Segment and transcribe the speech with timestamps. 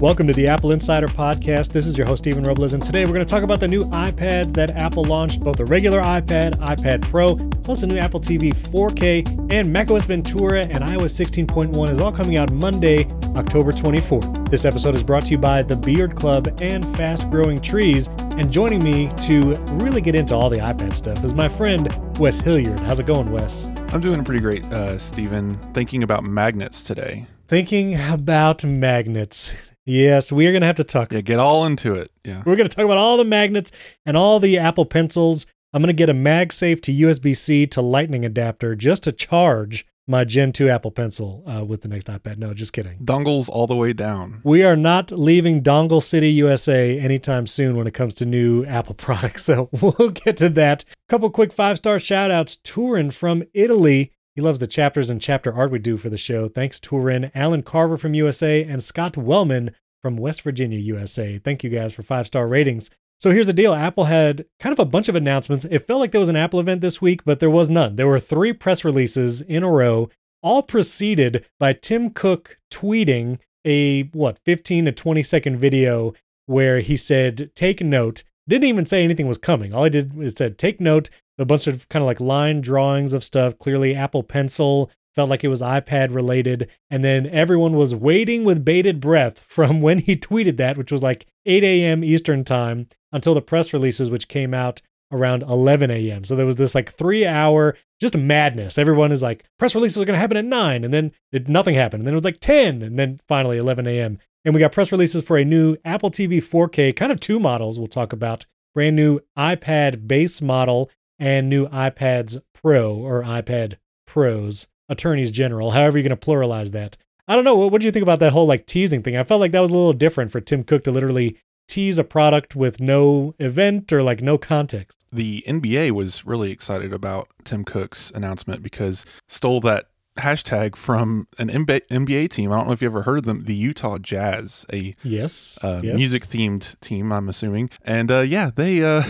[0.00, 1.72] Welcome to the Apple Insider Podcast.
[1.72, 3.80] This is your host, Stephen Robles, and today we're going to talk about the new
[3.80, 8.54] iPads that Apple launched both a regular iPad, iPad Pro, plus a new Apple TV
[8.54, 14.48] 4K, and macOS Ventura and iOS 16.1 is all coming out Monday, October 24th.
[14.48, 18.08] This episode is brought to you by The Beard Club and Fast Growing Trees,
[18.38, 22.40] and joining me to really get into all the iPad stuff is my friend, Wes
[22.40, 22.80] Hilliard.
[22.80, 23.68] How's it going, Wes?
[23.92, 25.58] I'm doing pretty great, uh, Stephen.
[25.74, 27.26] Thinking about magnets today.
[27.48, 29.69] Thinking about magnets.
[29.86, 31.12] Yes, we are going to have to talk.
[31.12, 32.10] Yeah, get all into it.
[32.24, 32.42] Yeah.
[32.44, 33.72] We're going to talk about all the magnets
[34.06, 35.46] and all the Apple Pencils.
[35.72, 39.86] I'm going to get a MagSafe to USB C to Lightning adapter just to charge
[40.08, 42.36] my Gen 2 Apple Pencil uh, with the next iPad.
[42.38, 42.98] No, just kidding.
[42.98, 44.40] Dongles all the way down.
[44.42, 48.94] We are not leaving Dongle City, USA anytime soon when it comes to new Apple
[48.96, 49.44] products.
[49.44, 50.82] So we'll get to that.
[50.82, 52.56] A Couple quick five star shout outs.
[52.56, 56.48] Turin from Italy he loves the chapters and chapter art we do for the show.
[56.48, 61.38] Thanks, Turin, Alan Carver from USA, and Scott Wellman from West Virginia, USA.
[61.38, 62.90] Thank you guys for five star ratings.
[63.18, 65.66] So here's the deal Apple had kind of a bunch of announcements.
[65.70, 67.96] It felt like there was an Apple event this week, but there was none.
[67.96, 70.08] There were three press releases in a row,
[70.42, 76.14] all preceded by Tim Cook tweeting a, what, 15 to 20 second video
[76.46, 78.22] where he said, Take note.
[78.48, 79.74] Didn't even say anything was coming.
[79.74, 81.10] All I did was said, Take note
[81.40, 83.58] a bunch of kind of like line drawings of stuff.
[83.58, 86.70] Clearly, Apple Pencil felt like it was iPad related.
[86.90, 91.02] And then everyone was waiting with bated breath from when he tweeted that, which was
[91.02, 92.04] like 8 a.m.
[92.04, 94.80] Eastern time, until the press releases, which came out
[95.12, 96.24] around 11 a.m.
[96.24, 98.78] So there was this like three hour just madness.
[98.78, 100.84] Everyone is like, press releases are going to happen at 9.
[100.84, 102.02] And then it, nothing happened.
[102.02, 102.82] And then it was like 10.
[102.82, 104.18] And then finally 11 a.m.
[104.44, 107.78] And we got press releases for a new Apple TV 4K, kind of two models
[107.78, 108.46] we'll talk about.
[108.72, 113.76] Brand new iPad base model and new iPads Pro or iPad
[114.06, 116.96] Pros, attorneys general, however you're going to pluralize that.
[117.28, 117.54] I don't know.
[117.54, 119.16] What, what do you think about that whole like teasing thing?
[119.16, 121.36] I felt like that was a little different for Tim Cook to literally
[121.68, 124.98] tease a product with no event or like no context.
[125.12, 131.48] The NBA was really excited about Tim Cook's announcement because stole that hashtag from an
[131.48, 132.52] NBA team.
[132.52, 135.80] I don't know if you ever heard of them, the Utah Jazz, a yes, uh,
[135.82, 135.96] yes.
[135.96, 137.12] music themed team.
[137.12, 139.02] I'm assuming, and uh, yeah, they uh,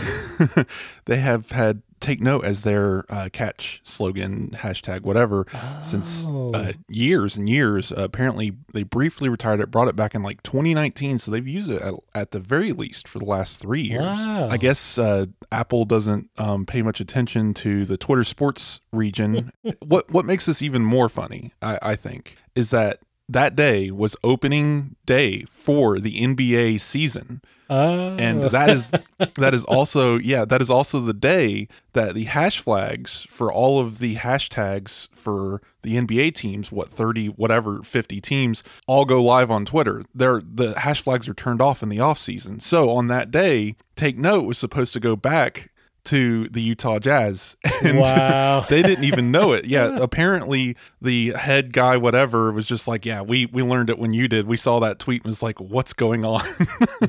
[1.05, 5.79] they have had take note as their uh, catch slogan hashtag whatever oh.
[5.81, 6.71] since uh, oh.
[6.89, 11.19] years and years uh, apparently they briefly retired it brought it back in like 2019
[11.19, 14.49] so they've used it at, at the very least for the last three years wow.
[14.49, 19.51] i guess uh, apple doesn't um, pay much attention to the twitter sports region
[19.85, 22.99] what what makes this even more funny I, I think is that
[23.31, 28.17] that day was opening day for the nba season Oh.
[28.19, 28.91] And that is
[29.35, 33.79] that is also yeah that is also the day that the hash flags for all
[33.79, 39.49] of the hashtags for the NBA teams what 30 whatever 50 teams all go live
[39.49, 40.03] on Twitter.
[40.13, 42.59] They're the hash flags are turned off in the off season.
[42.59, 45.70] So on that day, take note was supposed to go back
[46.05, 47.55] to the Utah Jazz.
[47.83, 48.59] And wow.
[48.69, 49.65] they didn't even know it.
[49.65, 54.13] Yeah, apparently the head guy, whatever, was just like, Yeah, we we learned it when
[54.13, 54.45] you did.
[54.45, 56.43] We saw that tweet and was like, What's going on?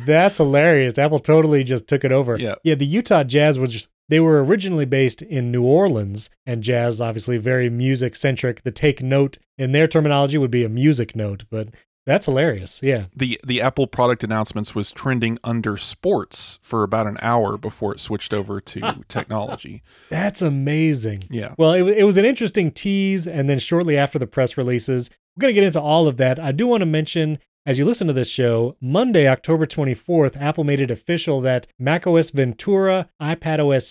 [0.06, 0.96] That's hilarious.
[0.96, 2.38] Apple totally just took it over.
[2.38, 2.54] Yeah.
[2.64, 7.00] Yeah, the Utah Jazz was just they were originally based in New Orleans, and jazz
[7.00, 8.62] obviously very music centric.
[8.62, 11.68] The take note in their terminology would be a music note, but
[12.06, 12.80] that's hilarious.
[12.82, 13.06] Yeah.
[13.14, 18.00] The the Apple product announcements was trending under sports for about an hour before it
[18.00, 19.82] switched over to technology.
[20.10, 21.24] That's amazing.
[21.30, 21.54] Yeah.
[21.58, 25.42] Well, it, it was an interesting tease and then shortly after the press releases, we're
[25.42, 26.38] going to get into all of that.
[26.38, 30.64] I do want to mention as you listen to this show, Monday, October 24th, Apple
[30.64, 33.84] made it official that macOS Ventura, iPadOS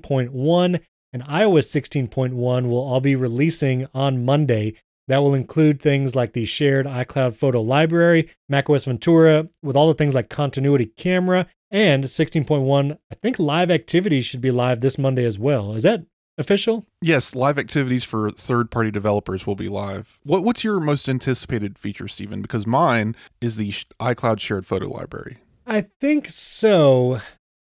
[0.00, 0.80] 16.1,
[1.12, 4.74] and iOS 16.1 will all be releasing on Monday.
[5.08, 9.94] That will include things like the shared iCloud photo library, macOS Ventura, with all the
[9.94, 12.98] things like continuity camera, and 16.1.
[13.10, 15.74] I think live activities should be live this Monday as well.
[15.74, 16.04] Is that
[16.38, 16.84] official?
[17.00, 20.20] Yes, live activities for third party developers will be live.
[20.22, 22.42] What, what's your most anticipated feature, Stephen?
[22.42, 25.38] Because mine is the iCloud shared photo library.
[25.66, 27.20] I think so.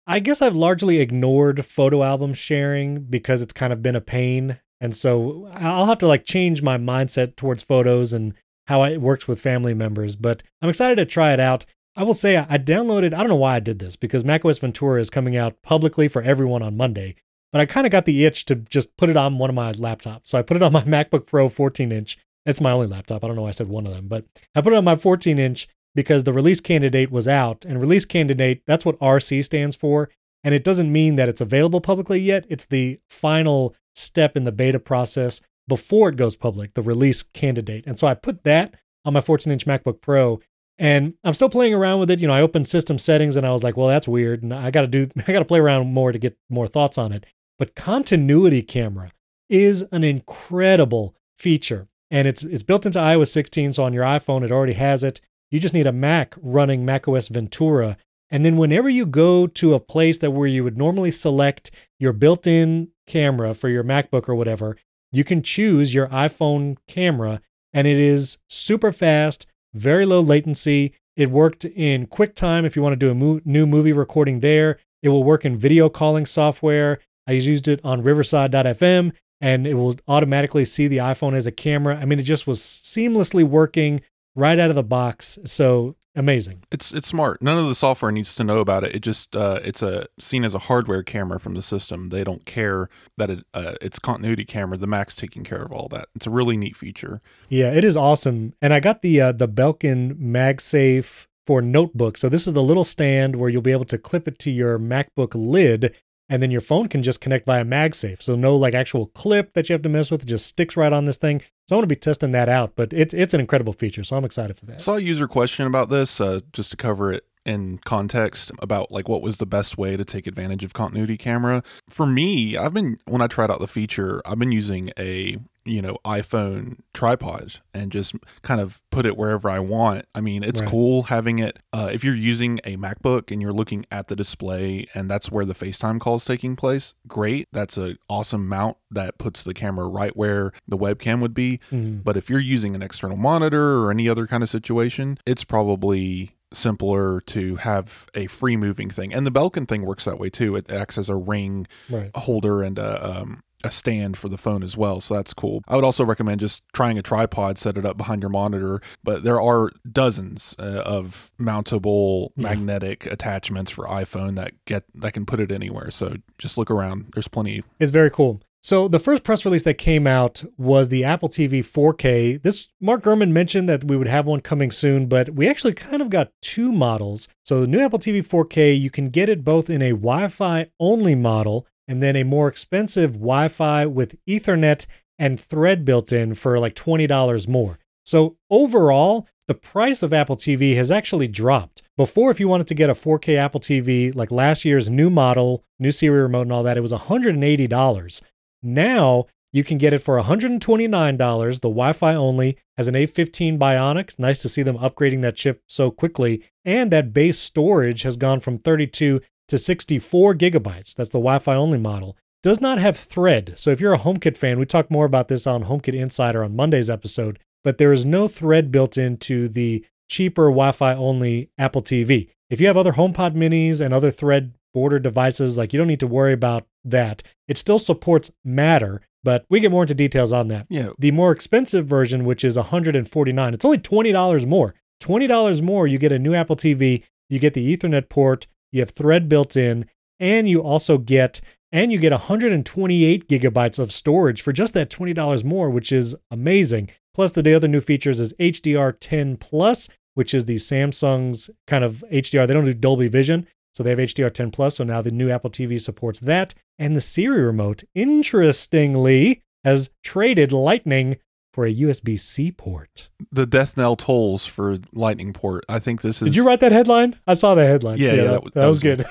[0.06, 4.60] I guess I've largely ignored photo album sharing because it's kind of been a pain
[4.80, 8.34] and so I'll have to like change my mindset towards photos and
[8.68, 10.16] how it works with family members.
[10.16, 11.66] But I'm excited to try it out.
[11.96, 15.02] I will say I downloaded, I don't know why I did this because macOS Ventura
[15.02, 17.16] is coming out publicly for everyone on Monday.
[17.52, 19.74] But I kind of got the itch to just put it on one of my
[19.74, 20.28] laptops.
[20.28, 22.18] So I put it on my MacBook Pro 14 inch.
[22.46, 23.24] It's my only laptop.
[23.24, 24.96] I don't know why I said one of them, but I put it on my
[24.96, 27.66] 14 inch because the release candidate was out.
[27.66, 30.10] And release candidate, that's what RC stands for.
[30.44, 32.46] And it doesn't mean that it's available publicly yet.
[32.48, 37.86] It's the final step in the beta process before it goes public, the release candidate.
[37.88, 40.40] And so I put that on my 14 inch MacBook Pro.
[40.80, 42.22] And I'm still playing around with it.
[42.22, 44.44] You know, I opened system settings and I was like, well, that's weird.
[44.44, 46.98] And I got to do, I got to play around more to get more thoughts
[46.98, 47.26] on it.
[47.58, 49.12] But continuity camera
[49.50, 51.88] is an incredible feature.
[52.10, 55.20] And it's it's built into iOS 16, so on your iPhone it already has it.
[55.52, 57.98] You just need a Mac running macOS Ventura.
[58.30, 62.14] And then whenever you go to a place that where you would normally select your
[62.14, 64.78] built-in camera for your MacBook or whatever,
[65.12, 67.42] you can choose your iPhone camera
[67.74, 70.94] and it is super fast, very low latency.
[71.16, 74.78] It worked in QuickTime if you want to do a mo- new movie recording there.
[75.02, 77.00] It will work in video calling software.
[77.28, 81.98] I used it on riverside.fm and it will automatically see the iPhone as a camera.
[81.98, 84.02] I mean, it just was seamlessly working
[84.36, 85.38] right out of the box.
[85.46, 86.64] So amazing.
[86.72, 87.42] It's it's smart.
[87.42, 88.96] None of the software needs to know about it.
[88.96, 92.10] It just uh, it's a seen as a hardware camera from the system.
[92.10, 94.78] They don't care that it uh, it's continuity camera.
[94.78, 96.08] The Mac's taking care of all that.
[96.16, 97.22] It's a really neat feature.
[97.50, 98.54] Yeah, it is awesome.
[98.62, 102.18] And I got the uh, the Belkin MagSafe for notebook.
[102.18, 104.78] So this is the little stand where you'll be able to clip it to your
[104.78, 105.96] MacBook lid
[106.30, 108.22] and then your phone can just connect via MagSafe.
[108.22, 110.24] So no like actual clip that you have to mess with.
[110.24, 111.42] It just sticks right on this thing.
[111.68, 114.04] So I'm going to be testing that out, but it's it's an incredible feature.
[114.04, 114.76] So I'm excited for that.
[114.76, 118.92] I Saw a user question about this, uh, just to cover it in context about
[118.92, 121.64] like what was the best way to take advantage of continuity camera.
[121.90, 125.82] For me, I've been when I tried out the feature, I've been using a you
[125.82, 130.62] know iphone tripod and just kind of put it wherever i want i mean it's
[130.62, 130.70] right.
[130.70, 134.88] cool having it uh, if you're using a macbook and you're looking at the display
[134.96, 139.18] and that's where the facetime call is taking place great that's an awesome mount that
[139.18, 142.02] puts the camera right where the webcam would be mm.
[142.02, 146.32] but if you're using an external monitor or any other kind of situation it's probably
[146.58, 149.14] simpler to have a free moving thing.
[149.14, 150.56] And the Belkin thing works that way too.
[150.56, 152.12] It acts as a ring right.
[152.16, 155.02] holder and a, um, a stand for the phone as well.
[155.02, 155.64] So that's cool.
[155.68, 158.82] I would also recommend just trying a tripod, set it up behind your monitor.
[159.04, 162.50] But there are dozens uh, of mountable yeah.
[162.50, 165.92] magnetic attachments for iPhone that get that can put it anywhere.
[165.92, 167.12] So just look around.
[167.14, 167.64] There's plenty.
[167.80, 168.42] It's very cool.
[168.68, 172.44] So the first press release that came out was the Apple TV 4K.
[172.44, 176.02] This Mark Gurman mentioned that we would have one coming soon, but we actually kind
[176.02, 177.30] of got two models.
[177.46, 181.16] So the new Apple TV 4K, you can get it both in a Wi-Fi only
[181.16, 184.86] model and then a more expensive Wi Fi with Ethernet
[185.18, 187.80] and Thread built in for like $20 more.
[188.06, 191.84] So overall, the price of Apple TV has actually dropped.
[191.96, 195.64] Before, if you wanted to get a 4K Apple TV, like last year's new model,
[195.80, 198.22] new Siri remote, and all that, it was $180.
[198.62, 201.18] Now you can get it for $129.
[201.18, 204.20] The Wi Fi only has an A15 Bionic.
[204.20, 206.44] Nice to see them upgrading that chip so quickly.
[206.66, 210.94] And that base storage has gone from 32 to 64 gigabytes.
[210.94, 212.18] That's the Wi Fi only model.
[212.44, 213.54] Does not have thread.
[213.56, 216.56] So if you're a HomeKit fan, we talk more about this on HomeKit Insider on
[216.56, 221.82] Monday's episode, but there is no thread built into the cheaper Wi Fi only Apple
[221.82, 222.30] TV.
[222.50, 226.00] If you have other HomePod minis and other thread border devices, like you don't need
[226.02, 227.24] to worry about that.
[227.48, 230.68] It still supports Matter, but we get more into details on that.
[230.70, 230.90] Yeah.
[230.98, 234.74] The more expensive version, which is 149, it's only $20 more.
[235.02, 238.92] $20 more, you get a new Apple TV, you get the Ethernet port, you have
[238.92, 239.86] Thread built in,
[240.20, 241.42] and you also get
[241.72, 246.90] and you get 128 gigabytes of storage for just that $20 more, which is amazing.
[247.14, 252.48] Plus, the other new features is HDR10 Plus, which is the Samsung's kind of HDR.
[252.48, 254.78] They don't do Dolby Vision, so they have HDR10 Plus.
[254.78, 256.54] So now the new Apple TV supports that.
[256.80, 261.18] And the Siri remote, interestingly, has traded Lightning
[261.58, 263.10] for a USB C port.
[263.32, 265.66] The death knell tolls for Lightning port.
[265.68, 266.28] I think this is.
[266.28, 267.16] Did you write that headline?
[267.26, 267.98] I saw the headline.
[267.98, 269.06] Yeah, yeah, yeah that, that, that, was, was good.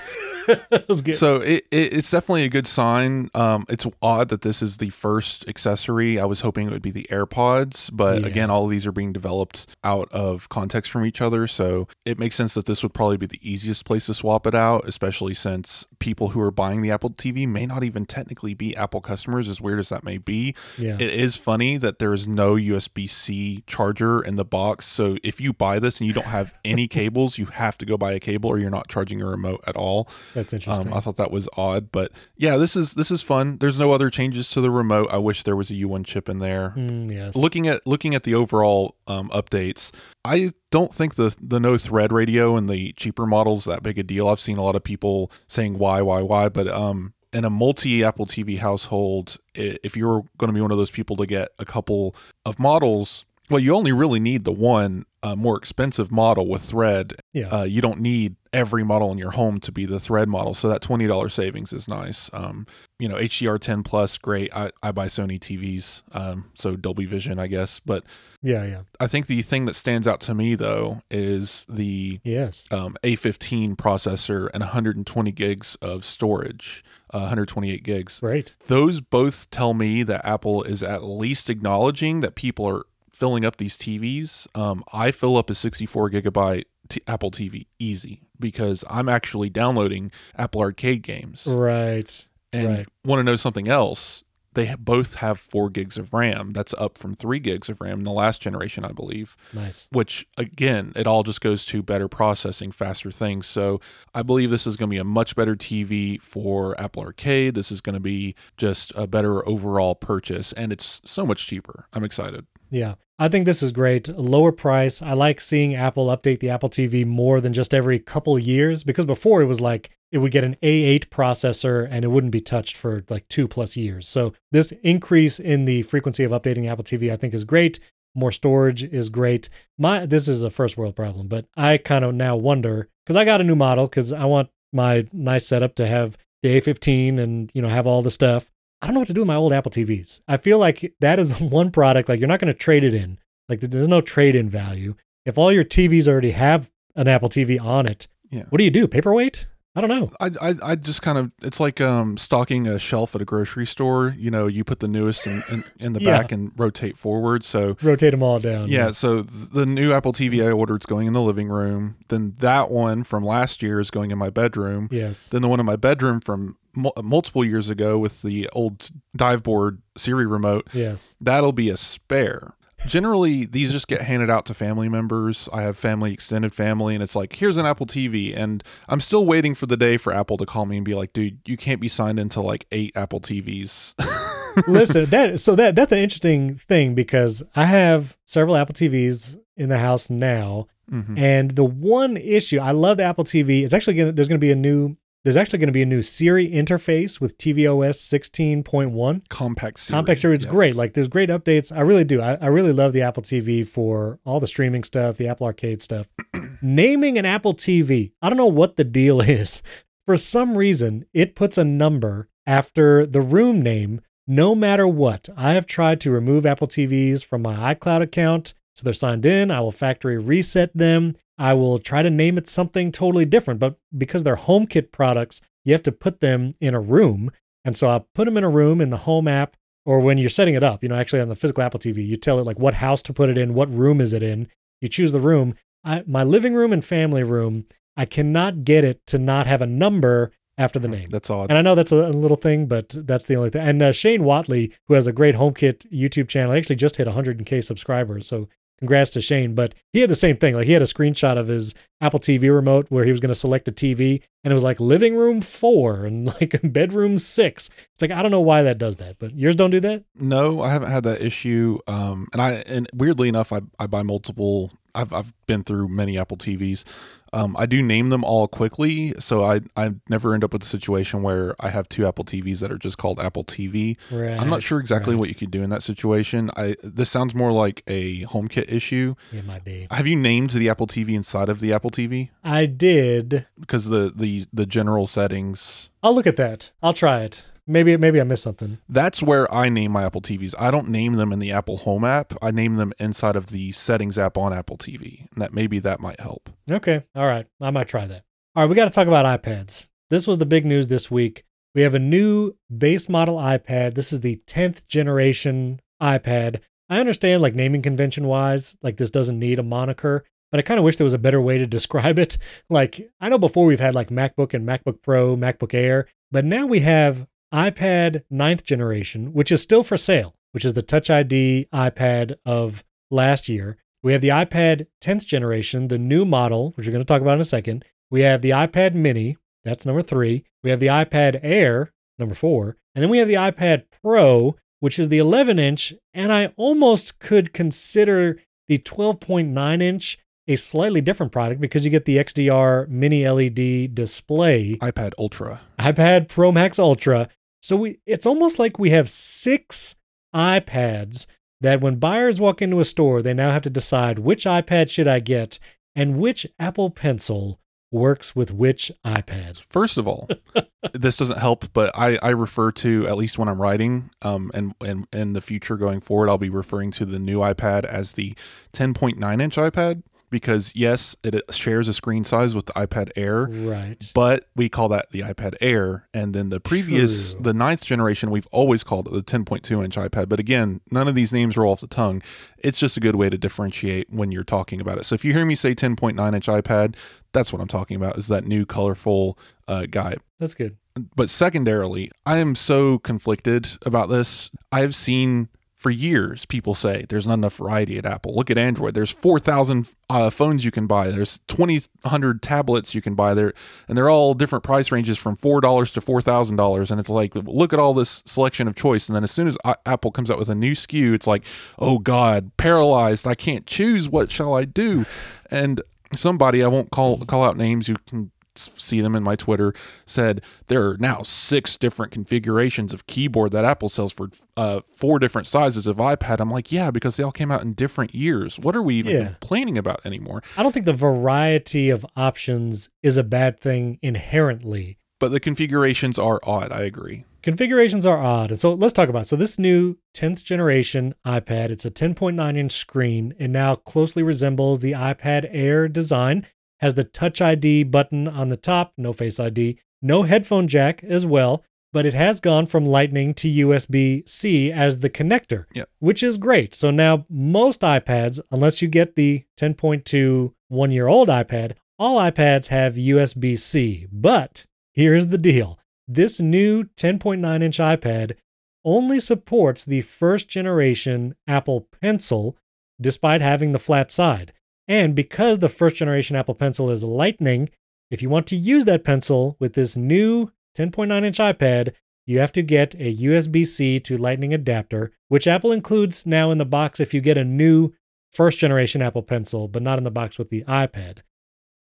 [0.70, 1.14] that was good.
[1.14, 3.28] So it, it, it's definitely a good sign.
[3.34, 6.20] Um, it's odd that this is the first accessory.
[6.20, 8.28] I was hoping it would be the AirPods, but yeah.
[8.28, 11.46] again, all of these are being developed out of context from each other.
[11.46, 14.54] So it makes sense that this would probably be the easiest place to swap it
[14.54, 18.76] out, especially since people who are buying the Apple TV may not even technically be
[18.76, 20.54] Apple customers, as weird as that may be.
[20.78, 20.94] Yeah.
[20.94, 24.86] It is funny that there is no USB C charger in the box.
[24.86, 27.96] So if you buy this and you don't have any cables, you have to go
[27.96, 30.08] buy a cable or you're not charging your remote at all.
[30.34, 30.92] That's interesting.
[30.92, 33.58] Um, I thought that was odd, but yeah, this is this is fun.
[33.58, 35.08] There's no other changes to the remote.
[35.10, 36.74] I wish there was a U1 chip in there.
[36.76, 37.34] Mm, yes.
[37.34, 39.90] Looking at looking at the overall um, updates,
[40.24, 44.02] I don't think the the no thread radio and the cheaper models that big a
[44.02, 44.28] deal.
[44.28, 48.04] I've seen a lot of people saying why, why, why, but um, in a multi
[48.04, 51.64] Apple TV household, if you're going to be one of those people to get a
[51.64, 52.14] couple
[52.44, 57.14] of models, Well, you only really need the one uh, more expensive model with thread.
[57.32, 57.48] Yeah.
[57.48, 60.54] Uh, you don't need every model in your home to be the thread model.
[60.54, 62.30] So that twenty dollars savings is nice.
[62.32, 62.66] Um,
[62.98, 64.54] you know, HDR10 plus, great.
[64.56, 67.78] I, I buy Sony TVs, um, so Dolby Vision, I guess.
[67.80, 68.04] But
[68.42, 68.80] yeah, yeah.
[68.98, 72.66] I think the thing that stands out to me though is the Yes.
[72.72, 78.20] um, A15 processor and 120 gigs of storage, uh, 128 gigs.
[78.22, 78.52] Right.
[78.66, 82.84] Those both tell me that Apple is at least acknowledging that people are
[83.16, 84.46] filling up these TVs.
[84.56, 90.10] Um, I fill up a 64 gigabyte t- Apple TV easy because I'm actually downloading
[90.36, 92.28] Apple Arcade games Right.
[92.52, 92.86] and right.
[93.04, 94.22] want to know something else.
[94.52, 96.54] They both have four gigs of RAM.
[96.54, 99.86] That's up from three gigs of RAM in the last generation, I believe Nice.
[99.92, 103.46] which again, it all just goes to better processing, faster things.
[103.46, 103.82] So
[104.14, 107.54] I believe this is going to be a much better TV for Apple Arcade.
[107.54, 111.86] This is going to be just a better overall purchase, and it's so much cheaper.
[111.92, 112.46] I'm excited.
[112.70, 112.94] Yeah.
[113.18, 114.08] I think this is great.
[114.08, 115.00] Lower price.
[115.00, 119.06] I like seeing Apple update the Apple TV more than just every couple years because
[119.06, 122.76] before it was like it would get an A8 processor and it wouldn't be touched
[122.76, 124.06] for like two plus years.
[124.06, 127.80] So this increase in the frequency of updating Apple TV I think is great.
[128.14, 129.48] More storage is great.
[129.78, 133.24] My this is a first world problem, but I kind of now wonder because I
[133.24, 137.50] got a new model because I want my nice setup to have the A15 and
[137.54, 138.50] you know have all the stuff.
[138.82, 140.20] I don't know what to do with my old Apple TVs.
[140.28, 143.18] I feel like that is one product like you're not going to trade it in.
[143.48, 144.94] Like there's no trade in value.
[145.24, 148.44] If all your TVs already have an Apple TV on it, Yeah.
[148.50, 148.86] what do you do?
[148.86, 149.46] Paperweight?
[149.76, 150.10] I don't know.
[150.20, 153.66] I, I, I just kind of it's like um stocking a shelf at a grocery
[153.66, 154.14] store.
[154.18, 156.16] You know, you put the newest in, in, in the Yeah.
[156.22, 157.44] back and rotate forward.
[157.44, 158.68] So Rotate them all down.
[158.68, 161.96] Yeah, so the new Apple TV I ordered is going in the living room.
[162.08, 164.88] Then that one from last year is going in my bedroom.
[164.90, 165.28] Yes.
[165.28, 169.42] Then the one in my bedroom from mul- multiple years ago with the old dive
[169.42, 171.16] board Siri remote, Yes.
[171.20, 172.54] that'll be a spare.
[172.86, 175.48] Generally, these just get handed out to family members.
[175.52, 178.36] I have family, extended family, and it's like, here's an Apple TV.
[178.36, 181.12] And I'm still waiting for the day for Apple to call me and be like,
[181.12, 183.94] dude, you can't be signed into like eight Apple TVs.
[184.68, 189.68] Listen, that so that that's an interesting thing because I have several Apple TVs in
[189.68, 191.18] the house now, Mhm.
[191.18, 193.64] and the one issue I love the Apple TV.
[193.64, 196.48] It's actually gonna there's gonna be a new there's actually gonna be a new Siri
[196.48, 199.28] interface with tvOS 16.1.
[199.28, 199.96] Compact Siri.
[199.96, 200.54] Compact Siri, it's yes.
[200.54, 200.76] great.
[200.76, 201.76] Like there's great updates.
[201.76, 202.22] I really do.
[202.22, 205.82] I, I really love the Apple TV for all the streaming stuff, the Apple Arcade
[205.82, 206.06] stuff.
[206.62, 209.64] Naming an Apple TV, I don't know what the deal is.
[210.06, 215.28] For some reason, it puts a number after the room name, no matter what.
[215.36, 218.54] I have tried to remove Apple TVs from my iCloud account.
[218.76, 219.50] So they're signed in.
[219.50, 221.16] I will factory reset them.
[221.38, 223.60] I will try to name it something totally different.
[223.60, 227.30] But because they're HomeKit products, you have to put them in a room.
[227.64, 230.28] And so I put them in a room in the home app or when you're
[230.28, 232.58] setting it up, you know, actually on the physical Apple TV, you tell it like
[232.58, 234.48] what house to put it in, what room is it in.
[234.80, 235.54] You choose the room.
[235.84, 237.66] I, my living room and family room,
[237.96, 241.08] I cannot get it to not have a number after the name.
[241.10, 241.50] That's odd.
[241.50, 243.66] And I know that's a, little thing, but that's the only thing.
[243.66, 247.62] And uh, Shane Whatley, who has a great HomeKit YouTube channel, actually just hit 100k
[247.62, 248.26] subscribers.
[248.26, 249.54] So congrats to Shane.
[249.54, 250.56] But he had the same thing.
[250.56, 253.34] Like he had a screenshot of his Apple TV remote where he was going to
[253.34, 257.70] select a TV, and it was like living room four and like bedroom six.
[257.94, 260.04] It's like I don't know why that does that, but yours don't do that.
[260.14, 261.78] No, I haven't had that issue.
[261.86, 264.72] Um, and I and weirdly enough, I I buy multiple.
[264.96, 266.84] I've I've been through many Apple TVs.
[267.32, 270.66] Um, I do name them all quickly, so I I never end up with a
[270.66, 273.96] situation where I have two Apple TVs that are just called Apple TV.
[274.10, 274.40] Right.
[274.40, 275.20] I'm not sure exactly right.
[275.20, 276.50] what you could do in that situation.
[276.56, 279.14] I this sounds more like a HomeKit issue.
[279.32, 279.86] it might be.
[279.90, 282.30] Have you named the Apple TV inside of the Apple TV?
[282.42, 283.46] I did.
[283.60, 285.90] Because the the the general settings.
[286.02, 286.70] I'll look at that.
[286.82, 287.44] I'll try it.
[287.66, 288.78] Maybe maybe I missed something.
[288.88, 290.54] That's where I name my Apple TVs.
[290.58, 292.32] I don't name them in the Apple Home app.
[292.40, 295.28] I name them inside of the settings app on Apple TV.
[295.32, 296.50] And that maybe that might help.
[296.70, 297.04] Okay.
[297.14, 297.46] All right.
[297.60, 298.22] I might try that.
[298.54, 298.70] All right.
[298.70, 299.88] We got to talk about iPads.
[300.10, 301.44] This was the big news this week.
[301.74, 303.94] We have a new base model iPad.
[303.94, 306.60] This is the 10th generation iPad.
[306.88, 310.78] I understand, like, naming convention wise, like, this doesn't need a moniker, but I kind
[310.78, 312.38] of wish there was a better way to describe it.
[312.70, 316.66] Like, I know before we've had like MacBook and MacBook Pro, MacBook Air, but now
[316.66, 321.68] we have iPad 9th generation, which is still for sale, which is the Touch ID
[321.72, 323.76] iPad of last year.
[324.02, 327.34] We have the iPad 10th generation, the new model, which we're going to talk about
[327.34, 327.84] in a second.
[328.10, 330.44] We have the iPad mini, that's number three.
[330.62, 332.76] We have the iPad Air, number four.
[332.94, 335.92] And then we have the iPad Pro, which is the 11 inch.
[336.14, 338.38] And I almost could consider
[338.68, 344.76] the 12.9 inch a slightly different product because you get the XDR mini LED display,
[344.76, 345.60] iPad Ultra.
[345.78, 347.28] iPad Pro Max Ultra.
[347.62, 349.96] So we it's almost like we have six
[350.34, 351.26] iPads
[351.60, 355.08] that when buyers walk into a store, they now have to decide which iPad should
[355.08, 355.58] I get
[355.94, 357.58] and which Apple Pencil
[357.90, 359.62] works with which iPad.
[359.68, 360.28] First of all,
[360.92, 364.74] this doesn't help, but I, I refer to at least when I'm writing, um, and
[364.80, 368.34] and in the future going forward, I'll be referring to the new iPad as the
[368.72, 374.10] 10.9 inch iPad because yes, it shares a screen size with the iPad Air, Right.
[374.14, 376.08] but we call that the iPad Air.
[376.12, 377.42] And then the previous, True.
[377.42, 380.28] the ninth generation, we've always called it the 10.2 inch iPad.
[380.28, 382.22] But again, none of these names roll off the tongue.
[382.58, 385.04] It's just a good way to differentiate when you're talking about it.
[385.04, 386.96] So if you hear me say 10.9 inch iPad,
[387.32, 388.16] that's what I'm talking about.
[388.18, 390.16] Is that new colorful uh, guy?
[390.38, 390.76] That's good.
[391.14, 394.50] but secondarily, I am so conflicted about this.
[394.72, 395.48] I have seen
[395.86, 398.34] for years people say there's not enough variety at Apple.
[398.34, 398.94] Look at Android.
[398.94, 401.12] There's 4,000 uh, phones you can buy.
[401.12, 403.54] There's 2,000 tablets you can buy there,
[403.86, 406.90] and they're all different price ranges from four dollars to four thousand dollars.
[406.90, 409.08] And it's like, look at all this selection of choice.
[409.08, 411.44] And then as soon as I- Apple comes out with a new SKU, it's like,
[411.78, 413.28] oh God, paralyzed.
[413.28, 414.08] I can't choose.
[414.08, 415.04] What shall I do?
[415.52, 415.80] And
[416.16, 417.88] somebody I won't call call out names.
[417.88, 419.72] You can see them in my Twitter
[420.04, 425.18] said there are now six different configurations of keyboard that Apple sells for uh, four
[425.18, 426.40] different sizes of iPad.
[426.40, 428.58] I'm like, yeah, because they all came out in different years.
[428.58, 429.24] What are we even Yeah.
[429.28, 430.42] complaining about anymore?
[430.56, 434.98] I don't think the variety of options is a bad thing inherently.
[435.18, 436.72] But the configurations are odd.
[436.72, 437.24] I agree.
[437.42, 438.50] Configurations are odd.
[438.50, 439.28] And so let's talk about it.
[439.28, 443.32] So this new 10th generation iPad, it's a 10.9 inch screen.
[443.38, 446.44] It now closely resembles the iPad Air design.
[446.80, 451.24] Has the Touch ID button on the top, no Face ID, no headphone jack as
[451.24, 455.88] well, but it has gone from Lightning to USB-C as the connector, Yep.
[455.98, 456.74] which is great.
[456.74, 464.06] So now most iPads, unless you get the 10.2 one-year-old iPad, all iPads have USB-C.
[464.12, 465.78] But here's the deal.
[466.06, 468.36] This new 10.9 inch iPad
[468.84, 472.56] only supports the first generation Apple Pencil,
[473.00, 474.52] despite having the flat side.
[474.88, 477.68] And because the first generation Apple Pencil is Lightning,
[478.10, 481.92] if you want to use that pencil with this new 10.9 inch iPad,
[482.24, 486.58] you have to get a USB C to Lightning adapter, which Apple includes now in
[486.58, 487.92] the box if you get a new
[488.32, 491.18] first generation Apple Pencil, but not in the box with the iPad.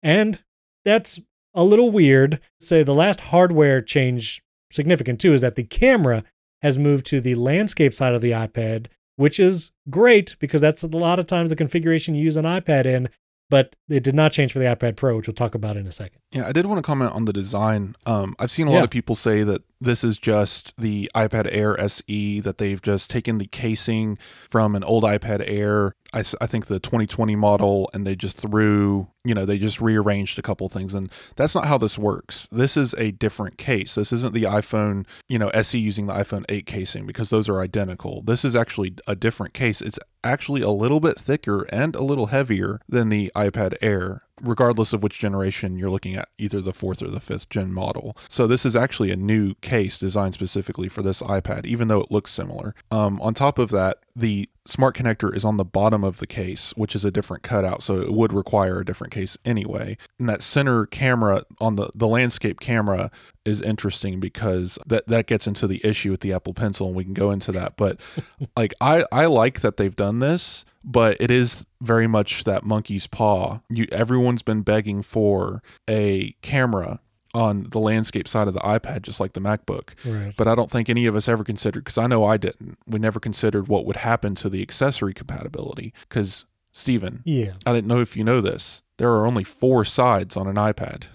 [0.02, 0.40] And
[0.86, 1.20] that's
[1.54, 2.40] a little weird.
[2.60, 6.24] Say the last hardware change, significant too, is that the camera
[6.62, 10.88] has moved to the landscape side of the iPad, which is great because that's a
[10.88, 13.10] lot of times the configuration you use an iPad in,
[13.50, 15.92] but it did not change for the iPad Pro, which we'll talk about in a
[15.92, 16.20] second.
[16.32, 17.96] Yeah, I did want to comment on the design.
[18.06, 18.84] Um, I've seen a lot Yeah.
[18.86, 23.38] of people say that this is just the iPad Air SE, that they've just taken
[23.38, 24.18] the casing
[24.50, 29.10] from an old iPad Air, I, I think the 2020 model, and they just threw,
[29.24, 30.94] you know, they just rearranged a couple things.
[30.94, 32.48] And that's not how this works.
[32.52, 33.96] This is a different case.
[33.96, 37.62] This isn't the iPhone, you know, SE using the iPhone 8 casing because those are
[37.62, 38.22] identical.
[38.22, 39.82] This is actually a different case.
[39.82, 44.94] It's actually a little bit thicker and a little heavier than the iPad Air regardless
[44.94, 48.18] of which generation you're looking at, either the fourth or the fifth gen model.
[48.30, 52.12] So this is actually a new case designed specifically for this iPad, even though it
[52.12, 52.74] looks similar.
[52.92, 56.72] Um, on top of that, the smart connector is on the bottom of the case,
[56.76, 59.98] which is a different cutout, so it would require a different case anyway.
[60.20, 63.12] And that center camera on the the landscape camera
[63.46, 67.04] is interesting because that that gets into the issue with the Apple Pencil, and we
[67.04, 67.76] can go into that.
[67.78, 68.00] But
[68.58, 73.08] like I I like that they've done this, but it is very much that monkey's
[73.08, 73.60] paw.
[73.70, 77.00] You everyone's been begging for a camera
[77.36, 79.90] on the landscape side of the iPad, just like the MacBook.
[80.06, 80.34] Right.
[80.38, 82.78] But I don't think any of us ever considered, because I know I didn't.
[82.86, 85.94] We never considered what would happen to the accessory compatibility.
[86.08, 87.54] Because Stephen, Yeah.
[87.66, 88.84] I didn't know if you know this.
[89.00, 91.06] There are only four sides on an iPad.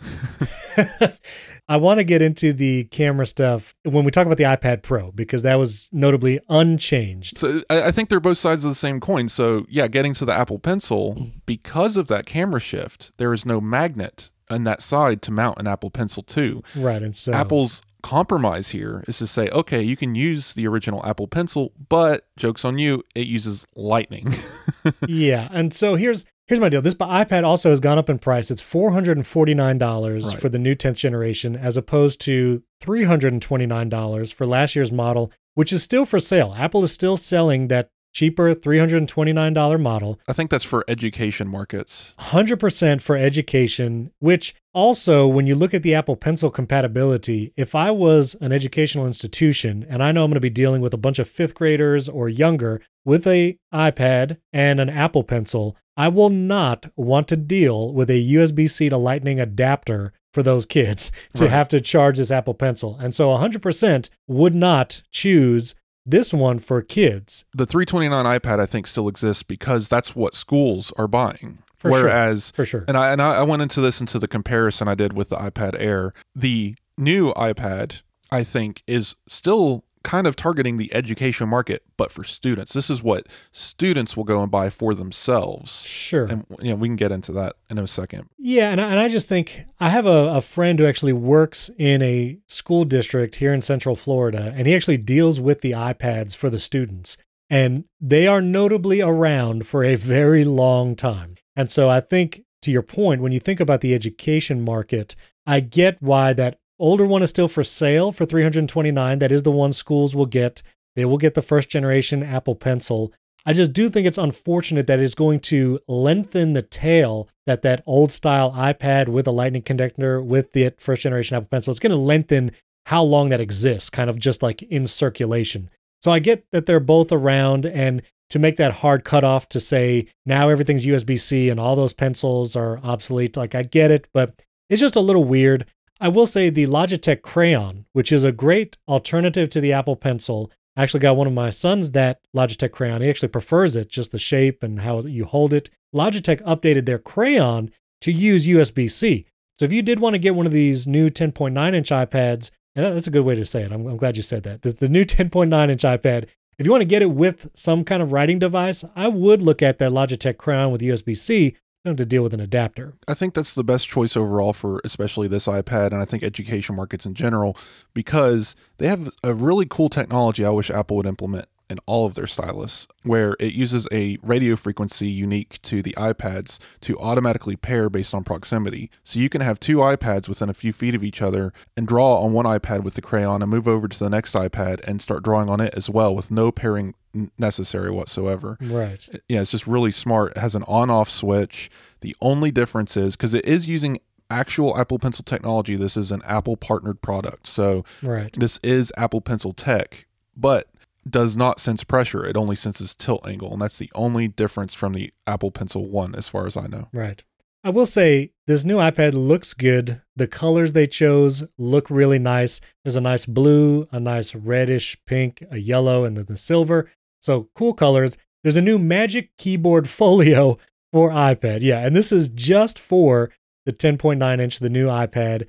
[1.69, 5.13] I want to get into the camera stuff when we talk about the iPad Pro
[5.13, 7.39] because that was notably unchanged.
[7.39, 9.29] So I, I think they're both sides of the same coin.
[9.29, 13.61] So yeah, getting to the Apple Pencil, because of that camera shift, there is no
[13.61, 16.63] magnet on that side to mount an Apple Pencil to.
[16.75, 17.03] Right.
[17.03, 21.29] And so Apple's compromise here is to say, okay, you can use the original Apple
[21.29, 24.33] Pencil, but jokes on you, it uses Lightning.
[25.09, 25.49] yeah.
[25.51, 26.83] And so here's here's my deal.
[26.83, 28.51] This iPad also has gone up in price.
[28.51, 30.39] It's four hundred and forty nine dollars Right.
[30.41, 34.47] for the new tenth generation, as opposed to three hundred and twenty nine dollars for
[34.47, 36.55] last year's model, which is still for sale.
[36.59, 40.19] Apple is still selling that cheaper three hundred and twenty nine dollar model.
[40.27, 42.15] I think that's for education markets.
[42.19, 47.91] 100% for education, which also, when you look at the Apple Pencil compatibility, if I
[47.91, 51.19] was an educational institution and I know I'm going to be dealing with a bunch
[51.19, 56.87] of fifth graders or younger with a iPad and an Apple Pencil, I will not
[56.97, 61.51] want to deal with a USB C to Lightning adapter for those kids to Right.
[61.51, 62.97] have to charge this Apple Pencil.
[63.01, 65.75] And so 100% would not choose
[66.07, 67.45] this one for kids.
[67.53, 71.59] The 329 iPad I think still exists because that's what schools are buying.
[71.77, 72.03] For sure.
[72.05, 72.85] Whereas For sure.
[72.89, 75.77] and I and I went into this into the comparison I did with the iPad
[75.79, 76.13] Air.
[76.35, 82.25] The new iPad, I think, is still kind of targeting the education market, but for
[82.25, 82.73] students.
[82.73, 85.83] This is what students will go and buy for themselves.
[85.83, 86.25] Sure.
[86.25, 88.27] And you know, we can get into that in a second.
[88.39, 91.71] Yeah, and I, and I just think I have a, a friend who actually works
[91.77, 96.35] in a school district here in Central Florida, and he actually deals with the iPads
[96.35, 97.19] for the students.
[97.51, 101.35] And they are notably around for a very long time.
[101.55, 105.15] And so I think, to your point, when you think about the education market,
[105.47, 109.51] I get why that older one is still for sale for 329 that is the
[109.51, 110.63] one schools will get.
[110.97, 113.13] They will get the first generation apple pencil.
[113.47, 117.83] I just do think it's unfortunate that it's going to lengthen the tail that that
[117.87, 121.71] old style ipad with a lightning connector with the first generation apple pencil.
[121.71, 122.53] It's going to lengthen
[122.87, 125.71] how long that exists kind of just like in circulation.
[126.01, 130.07] So i get that they're both around and to make that hard cutoff to say
[130.27, 134.81] now everything's usb-c and all those pencils are obsolete like i get it but it's
[134.81, 135.67] just a little weird
[136.01, 140.51] I will say the Logitech Crayon, which is a great alternative to the Apple Pencil.
[140.77, 143.03] I actually got one of my sons that Logitech Crayon.
[143.03, 145.71] He actually prefers it, just the shape and how you hold it.
[145.93, 149.27] Logitech updated their Crayon to use USB C.
[149.59, 152.85] So if you did want to get one of these new 10.9 inch iPads, and
[152.85, 154.63] that's a good way to say it, I'm, I'm glad you said that.
[154.63, 158.03] The, the new 10.9 inch iPad, if you want to get it with some kind
[158.03, 162.07] of writing device, I would look at that Logitech Crayon with USB C don't have
[162.07, 162.95] to deal with an adapter.
[163.07, 166.75] I think that's the best choice overall for especially this iPad and I think education
[166.75, 167.57] markets in general
[167.95, 172.15] because they have a really cool technology I wish Apple would implement in all of
[172.15, 177.91] their stylus, where it uses a radio frequency unique to the iPads to automatically pair
[177.91, 178.91] based on proximity.
[179.05, 182.21] So you can have two iPads within a few feet of each other and draw
[182.21, 185.23] on one iPad with the crayon and move over to the next iPad and start
[185.23, 186.95] drawing on it as well with no pairing
[187.39, 188.57] necessary whatsoever.
[188.61, 189.07] Right.
[189.13, 190.33] Uh, yeah, it's just really smart.
[190.37, 191.71] It has an on off switch.
[192.01, 194.01] The only difference is because it is using
[194.31, 197.47] actual Apple Pencil technology, this is an Apple partnered product.
[197.47, 198.33] So right.
[198.39, 200.67] this is Apple Pencil tech, but
[201.09, 202.25] does not sense pressure.
[202.25, 203.53] It only senses tilt angle.
[203.53, 206.89] And that's the only difference from the Apple Pencil 1, as far as I know.
[206.93, 207.23] Right.
[207.65, 210.01] I will say this new iPad looks good.
[210.15, 212.61] The colors they chose look really nice.
[212.85, 216.89] There's a nice blue, a nice reddish pink, a yellow, and then the silver.
[217.21, 218.17] So cool colors.
[218.43, 220.59] There's a new Magic Keyboard Folio
[220.93, 221.61] for iPad.
[221.63, 223.31] Yeah, and this is just for
[223.67, 225.47] the 10.9 inch, the new iPad.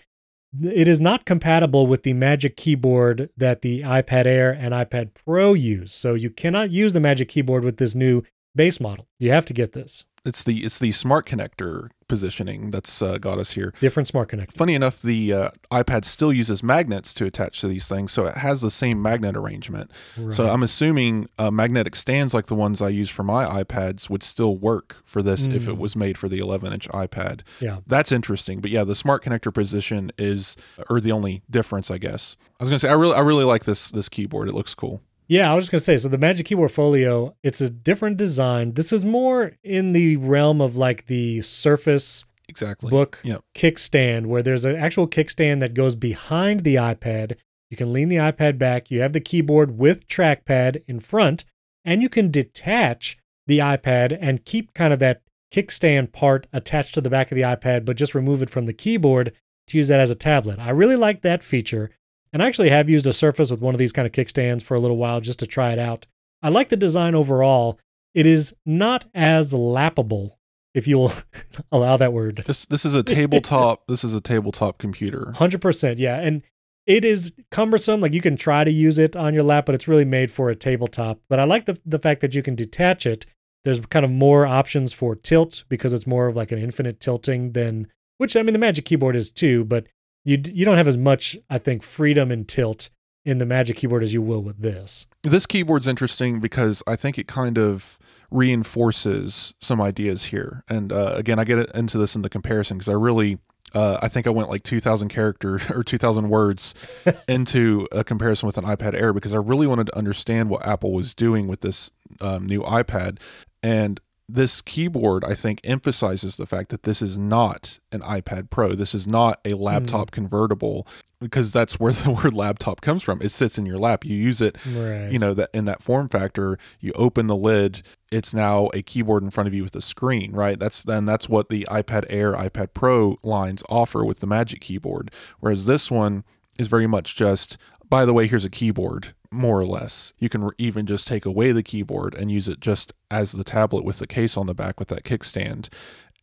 [0.62, 5.54] It is not compatible with the Magic Keyboard that the iPad Air and iPad Pro
[5.54, 5.94] use.
[5.94, 8.24] So you cannot use the Magic Keyboard with this new
[8.56, 9.08] base model.
[9.18, 10.06] You have to get this.
[10.26, 13.74] It's the it's the smart connector positioning that's uh, got us here.
[13.80, 14.58] Different smart connector.
[14.58, 18.36] Funny enough, the uh, iPad still uses magnets to attach to these things, so it
[18.36, 19.90] has the same magnet arrangement.
[20.18, 20.34] Right.
[20.34, 24.22] So I'm assuming uh, magnetic stands like the ones I use for my iPads would
[24.24, 25.78] still work for this if it Mm.
[25.78, 27.42] was made for the 11 inch iPad.
[27.62, 27.78] Yeah.
[27.88, 28.60] That's interesting.
[28.60, 30.58] But yeah, the smart connector position is
[30.90, 32.36] or the only difference, I guess.
[32.60, 34.50] I was gonna say I really I really like this this keyboard.
[34.50, 35.02] It looks cool.
[35.30, 35.96] Yeah, I was just gonna say.
[35.98, 38.74] So the Magic Keyboard Folio, it's a different design.
[38.74, 42.90] This is more in the realm of like the Surface Exactly.
[42.90, 43.42] Book Yep.
[43.56, 47.36] kickstand, where there's an actual kickstand that goes behind the iPad.
[47.70, 48.90] You can lean the iPad back.
[48.90, 51.46] You have the keyboard with trackpad in front,
[51.86, 55.22] and you can detach the iPad and keep kind of that
[55.54, 58.74] kickstand part attached to the back of the iPad, but just remove it from the
[58.74, 59.32] keyboard
[59.68, 60.58] to use that as a tablet.
[60.58, 61.92] I really like that feature.
[62.32, 64.76] And I actually have used a Surface with one of these kind of kickstands for
[64.76, 66.06] a little while just to try it out.
[66.42, 67.80] I like the design overall.
[68.14, 70.32] It is not as lappable,
[70.74, 71.14] if you will
[71.72, 72.44] allow that word.
[72.46, 73.86] This this is a tabletop.
[73.88, 75.34] this is a tabletop computer.
[75.36, 75.96] 100%.
[75.98, 76.20] Yeah.
[76.20, 76.44] And
[76.86, 78.02] it is cumbersome.
[78.02, 80.50] Like you can try to use it on your lap, but it's really made for
[80.50, 81.20] a tabletop.
[81.30, 83.26] But I like the, the fact that you can detach it.
[83.64, 87.52] There's kind of more options for tilt because it's more of like an infinite tilting
[87.52, 87.88] than,
[88.18, 89.86] which I mean, the Magic Keyboard is too, but
[90.26, 92.90] you, you don't have as much, I think, freedom and tilt
[93.26, 95.06] in the Magic Keyboard as you will with this.
[95.24, 98.00] This keyboard's interesting because I think it kind of
[98.32, 100.64] reinforces some ideas here.
[100.70, 103.40] And uh, again, I get into this in the comparison because I really,
[103.74, 106.74] uh, I think I went like 2,000 characters or 2,000 words
[107.28, 110.94] into a comparison with an iPad Air because I really wanted to understand what Apple
[110.94, 113.20] was doing with this um, new iPad.
[113.62, 114.00] And
[114.34, 118.74] this keyboard, I think, emphasizes the fact that this is not an iPad Pro.
[118.74, 120.16] This is not a laptop hmm.
[120.16, 120.88] convertible
[121.20, 123.22] because that's where the word laptop comes from.
[123.22, 124.06] It sits in your lap.
[124.06, 125.12] You use it Right.
[125.12, 129.24] you know that in that form factor you open the lid it's now a keyboard
[129.24, 132.34] in front of you with a screen right that's then that's what the ipad air
[132.34, 136.24] ipad pro lines offer with the magic keyboard whereas this one
[136.58, 137.58] is very much just
[137.90, 140.14] by the way here's a keyboard more or less.
[140.18, 143.84] You can even just take away the keyboard and use it just as the tablet
[143.84, 145.70] with the case on the back with that kickstand.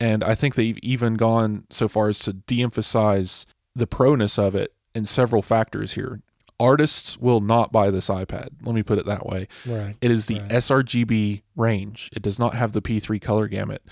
[0.01, 4.55] And I think they've even gone so far as to de emphasize the proness of
[4.55, 6.21] it in several factors here.
[6.59, 8.49] Artists will not buy this iPad.
[8.63, 9.47] Let me put it that way.
[9.67, 9.95] Right.
[10.01, 10.51] It is the right.
[10.51, 12.11] sRGB range.
[12.15, 13.83] It does not have the P3 color gamut.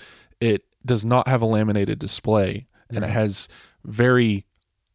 [0.41, 3.47] It does not have a laminated display, and it has
[3.83, 4.45] very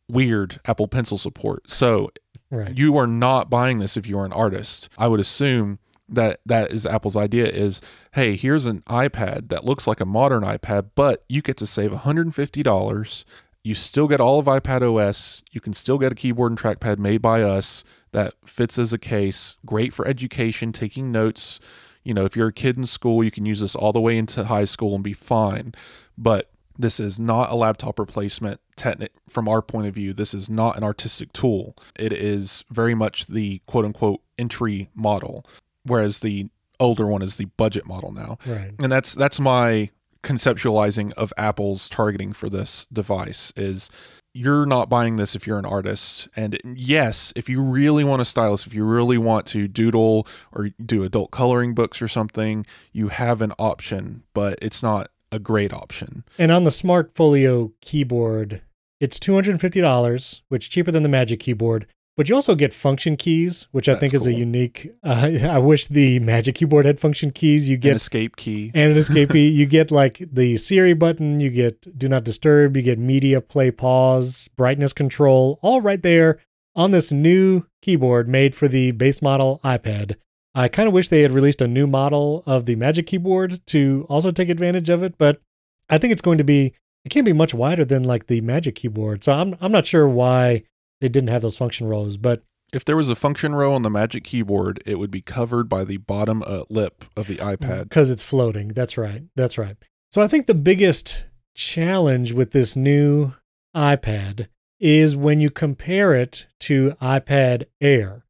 [0.09, 1.71] weird Apple Pencil support.
[1.71, 2.11] So
[2.51, 2.77] Right.
[2.77, 4.89] you are not buying this if you're an artist.
[4.99, 7.81] I would assume that that is Apple's idea is,
[8.13, 11.93] hey, here's an iPad that looks like a modern iPad, but you get to save
[11.93, 13.25] $150.
[13.63, 15.43] You still get all of iPad OS.
[15.53, 18.99] You can still get a keyboard and trackpad made by us that fits as a
[18.99, 19.57] case.
[19.65, 21.61] Great for education, taking notes.
[22.03, 24.19] You know, if you're a kid in school, you can use this all the way
[24.19, 25.75] into high school and be fine.
[26.17, 26.50] But
[26.81, 28.61] this is not a laptop replacement.
[28.77, 31.77] Techni- from our point of view, this is not an artistic tool.
[31.99, 35.45] It is very much the quote unquote entry model,
[35.85, 38.39] whereas the older one is the budget model now.
[38.47, 38.73] Right.
[38.79, 39.91] And that's that's my
[40.23, 43.91] conceptualizing of Apple's targeting for this device is
[44.33, 46.29] you're not buying this if you're an artist.
[46.37, 50.69] And yes, if you really want a stylus, if you really want to doodle or
[50.85, 55.73] do adult coloring books or something, you have an option, but it's not a great
[55.73, 56.25] option.
[56.39, 58.63] And on the Smart Folio keyboard,
[59.01, 61.87] it's $250, which is cheaper than the Magic keyboard.
[62.17, 64.91] But you also get function keys, which I That's think is a unique.
[65.03, 67.71] Uh, I wish the Magic keyboard had function keys.
[67.71, 68.71] You An get escape key.
[68.75, 69.49] and an escape key.
[69.61, 71.41] You get like the Siri button.
[71.41, 72.77] You get Do Not Disturb.
[72.77, 76.39] You get Media Play Pause, Brightness Control, all right there
[76.77, 80.17] on this new keyboard made for the base model iPad.
[80.55, 84.07] I kind of wish they had released a new model of the Magic keyboard to
[84.09, 85.41] also take advantage of it, but
[85.89, 88.75] I think it's going to be it can't be much wider than like the Magic
[88.75, 89.23] keyboard.
[89.25, 90.65] So I'm I'm not sure why
[91.01, 93.91] they didn't have those function rows, but If there was a function row on the
[93.91, 97.85] Magic Keyboard, it would be covered by the bottom uh, lip of the iPad.
[97.85, 98.69] because it's floating.
[98.69, 99.23] That's right.
[99.35, 99.77] That's right.
[100.13, 103.33] So I think the biggest challenge with this new
[103.75, 108.25] iPad is when you compare it to iPad Air.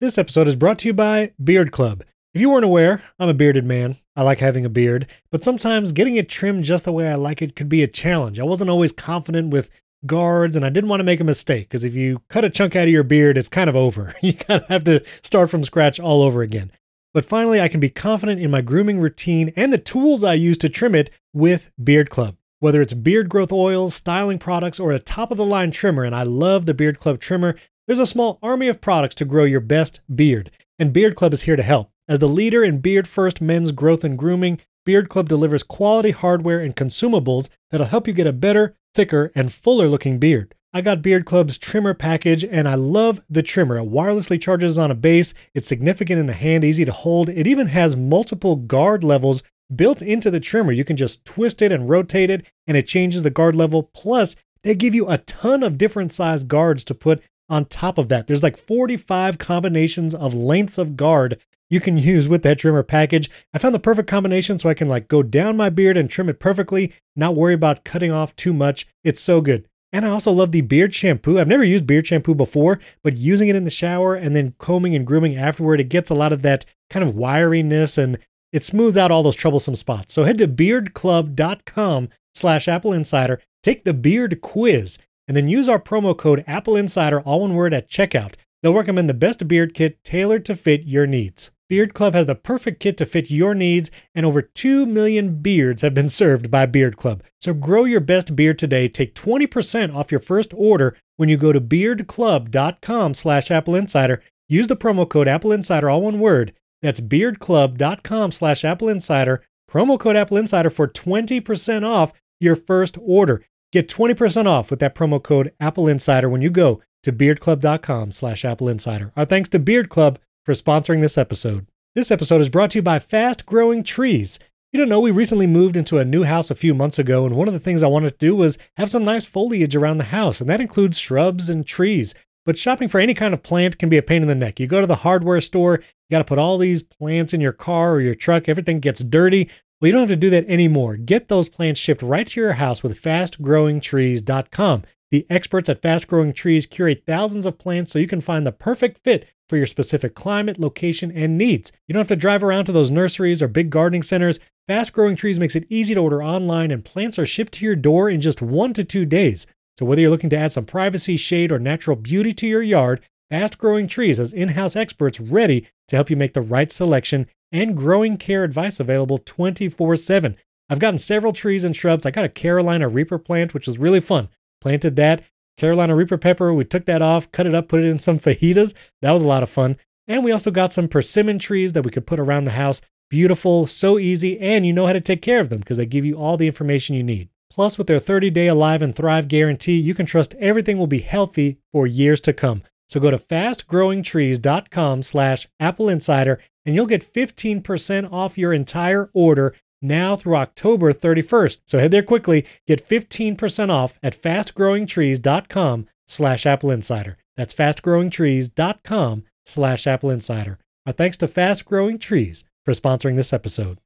[0.00, 2.04] This episode is brought to you by Beard Club.
[2.32, 3.96] If you weren't aware, I'm a bearded man.
[4.16, 7.42] I like having a beard, but sometimes getting it trimmed just the way I like
[7.42, 8.40] it could be a challenge.
[8.40, 9.68] I wasn't always confident with
[10.06, 12.76] guards and I didn't want to make a mistake because if you cut a chunk
[12.76, 14.14] out of your beard, it's kind of over.
[14.22, 16.72] You kind of have to start from scratch all over again.
[17.12, 20.56] But finally, I can be confident in my grooming routine and the tools I use
[20.58, 22.36] to trim it with Beard Club.
[22.60, 26.14] Whether it's beard growth oils, styling products, or a top of the line trimmer, and
[26.14, 27.56] I love the Beard Club trimmer,
[27.90, 30.52] there's a small army of products to grow your best beard.
[30.78, 31.90] And Beard Club is here to help.
[32.06, 36.60] As the leader in beard first men's growth and grooming, Beard Club delivers quality hardware
[36.60, 40.54] and consumables that'll help you get a better, thicker, and fuller looking beard.
[40.72, 43.76] I got Beard Club's trimmer package and I love the trimmer.
[43.76, 47.28] It wirelessly charges on a base, it's significant in the hand, easy to hold.
[47.28, 49.42] It even has multiple guard levels
[49.74, 50.70] built into the trimmer.
[50.70, 53.90] You can just twist it and rotate it and it changes the guard level.
[53.92, 58.08] Plus, they give you a ton of different size guards to put on top of
[58.08, 58.26] that.
[58.26, 63.30] There's like 45 combinations of lengths of guard you can use with that trimmer package.
[63.54, 66.28] I found the perfect combination so I can like go down my beard and trim
[66.28, 68.86] it perfectly, not worry about cutting off too much.
[69.04, 69.66] It's so good.
[69.92, 71.38] And I also love the beard shampoo.
[71.38, 74.94] I've never used beard shampoo before, but using it in the shower and then combing
[74.94, 78.18] and grooming afterward, it gets a lot of that kind of wiriness and
[78.52, 80.12] it smooths out all those troublesome spots.
[80.12, 84.98] So head to beardclub.com slash Apple Insider, take the beard quiz,
[85.30, 88.34] and then use our promo code Apple Insider, all one word, at checkout.
[88.64, 91.52] They'll recommend the best beard kit tailored to fit your needs.
[91.68, 95.82] Beard Club has the perfect kit to fit your needs, and over 2 million beards
[95.82, 97.22] have been served by Beard Club.
[97.40, 98.88] So grow your best beard today.
[98.88, 104.24] Take 20% off your first order when you go to beardclub.com slash Apple Insider.
[104.48, 106.52] Use the promo code Apple Insider, all one word.
[106.82, 109.44] That's beardclub.com slash Apple Insider.
[109.70, 113.44] Promo code Apple Insider for 20% off your first order.
[113.72, 118.44] Get 20% off with that promo code Apple Insider when you go to beardclub.com slash
[118.44, 119.12] Apple Insider.
[119.16, 121.66] Our thanks to Beard Club for sponsoring this episode.
[121.94, 124.40] This episode is brought to you by Fast Growing Trees.
[124.72, 127.36] You don't know, we recently moved into a new house a few months ago, and
[127.36, 130.04] one of the things I wanted to do was have some nice foliage around the
[130.04, 132.12] house, and that includes shrubs and trees.
[132.46, 134.58] But shopping for any kind of plant can be a pain in the neck.
[134.58, 137.52] You go to the hardware store, you got to put all these plants in your
[137.52, 139.48] car or your truck, everything gets dirty.
[139.80, 140.96] Well, you don't have to do that anymore.
[140.96, 144.84] Get those plants shipped right to your house with fastgrowingtrees.com.
[145.10, 148.52] The experts at Fast Growing Trees curate thousands of plants so you can find the
[148.52, 151.72] perfect fit for your specific climate, location, and needs.
[151.88, 154.38] You don't have to drive around to those nurseries or big gardening centers.
[154.68, 157.74] Fast Growing Trees makes it easy to order online, and plants are shipped to your
[157.74, 159.46] door in just one to two days.
[159.78, 163.00] So, whether you're looking to add some privacy, shade, or natural beauty to your yard,
[163.30, 167.28] Fast Growing Trees has in house experts ready to help you make the right selection
[167.52, 170.36] and growing care advice available 24 7.
[170.68, 172.04] I've gotten several trees and shrubs.
[172.04, 174.28] I got a Carolina Reaper plant, which was really fun.
[174.60, 175.22] Planted that.
[175.56, 178.74] Carolina Reaper pepper, we took that off, cut it up, put it in some fajitas.
[179.00, 179.76] That was a lot of fun.
[180.08, 182.80] And we also got some persimmon trees that we could put around the house.
[183.10, 186.04] Beautiful, so easy, and you know how to take care of them because they give
[186.04, 187.28] you all the information you need.
[187.48, 191.00] Plus, with their 30 day Alive and Thrive guarantee, you can trust everything will be
[191.00, 192.62] healthy for years to come.
[192.90, 199.54] So go to fastgrowingtrees.com slash Apple Insider and you'll get 15% off your entire order
[199.80, 201.60] now through October 31st.
[201.66, 207.16] So head there quickly, get 15% off at fastgrowingtrees.com slash Apple Insider.
[207.36, 210.58] That's fastgrowingtrees.com slash Apple Insider.
[210.84, 213.78] Our thanks to Fast Growing Trees for sponsoring this episode.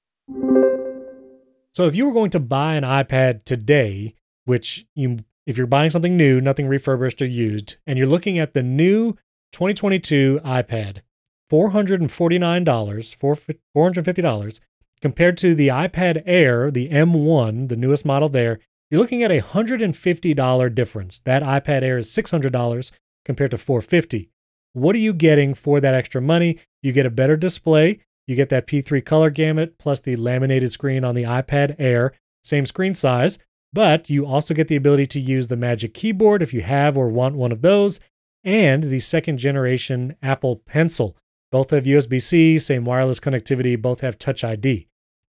[1.72, 4.14] So if you were going to buy an iPad today,
[4.46, 8.54] which you if you're buying something new, nothing refurbished or used, and you're looking at
[8.54, 9.12] the new
[9.52, 11.02] 2022 iPad,
[11.50, 14.60] $449, $450
[15.00, 18.58] compared to the iPad Air, the M1, the newest model there,
[18.90, 21.18] you're looking at a $150 difference.
[21.20, 22.92] That iPad Air is $600
[23.24, 24.30] compared to 450.
[24.72, 26.58] What are you getting for that extra money?
[26.82, 31.04] You get a better display, you get that P3 color gamut plus the laminated screen
[31.04, 33.38] on the iPad Air, same screen size,
[33.74, 37.08] but you also get the ability to use the Magic Keyboard if you have or
[37.08, 37.98] want one of those,
[38.44, 41.16] and the second generation Apple Pencil.
[41.50, 44.86] Both have USB C, same wireless connectivity, both have Touch ID.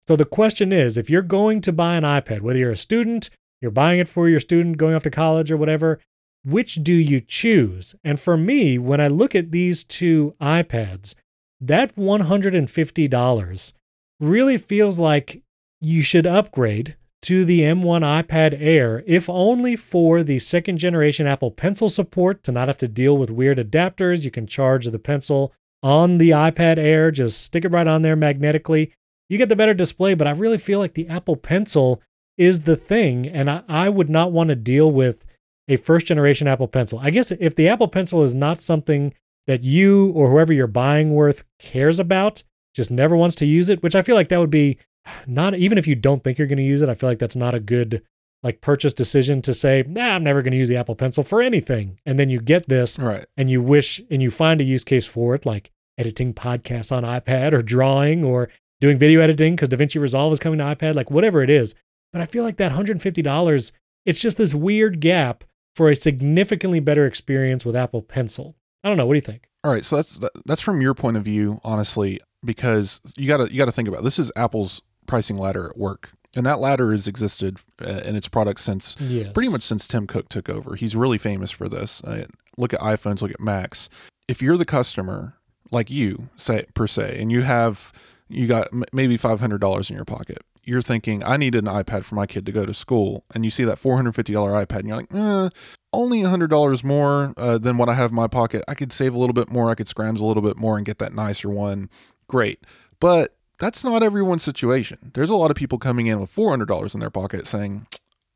[0.06, 3.28] So the question is if you're going to buy an iPad, whether you're a student,
[3.60, 5.98] you're buying it for your student going off to college or whatever,
[6.44, 7.94] which do you choose?
[8.04, 11.14] And for me, when I look at these two iPads,
[11.60, 13.72] that $150
[14.20, 15.42] really feels like
[15.80, 16.96] you should upgrade
[17.28, 22.52] to the M1 iPad Air, if only for the second generation Apple Pencil support to
[22.52, 24.24] not have to deal with weird adapters.
[24.24, 28.16] You can charge the pencil on the iPad Air, just stick it right on there
[28.16, 28.94] magnetically.
[29.28, 32.00] You get the better display, but I really feel like the Apple Pencil
[32.38, 35.26] is the thing, and I, I would not want to deal with
[35.68, 36.98] a first generation Apple Pencil.
[36.98, 39.12] I guess if the Apple Pencil is not something
[39.46, 42.42] that you or whoever you're buying worth cares about,
[42.74, 44.78] just never wants to use it, which I feel like that would be
[45.26, 47.36] not even if you don't think you're going to use it, I feel like that's
[47.36, 48.02] not a good
[48.42, 51.42] like purchase decision to say, nah, I'm never going to use the Apple Pencil for
[51.42, 51.98] anything.
[52.06, 53.26] And then you get this Right.
[53.36, 57.02] and you wish and you find a use case for it, like editing podcasts on
[57.02, 58.48] iPad or drawing or
[58.80, 61.74] doing video editing because DaVinci Resolve is coming to iPad, like whatever it is.
[62.12, 63.72] But I feel like that $150,
[64.06, 65.42] it's just this weird gap
[65.74, 68.54] for a significantly better experience with Apple Pencil.
[68.84, 69.06] I don't know.
[69.06, 69.48] What do you think?
[69.64, 73.52] All right, so that's that's from your point of view, honestly, because you got to
[73.52, 74.04] you got to think about it.
[74.04, 78.28] this is Apple's pricing ladder at work, and that ladder has existed uh, in its
[78.28, 79.32] product since Yes.
[79.32, 80.76] pretty much since Tim Cook took over.
[80.76, 82.04] He's really famous for this.
[82.04, 83.88] Uh, look at iPhones, look at Macs.
[84.28, 85.34] If you're the customer,
[85.72, 87.92] like you say per se, and you have
[88.28, 91.64] you got m- maybe five hundred dollars in your pocket, you're thinking, I need an
[91.64, 94.34] iPad for my kid to go to school, and you see that four hundred fifty
[94.34, 95.48] dollar iPad, and you're like, eh,
[95.94, 98.62] only hundred dollars more uh, than what I have in my pocket.
[98.68, 99.70] I could save a little bit more.
[99.70, 101.88] I could scrounge a little bit more and get that nicer one.
[102.28, 102.60] Great,
[103.00, 105.10] but that's not everyone's situation.
[105.14, 107.86] There's a lot of people coming in with four hundred dollars in their pocket saying,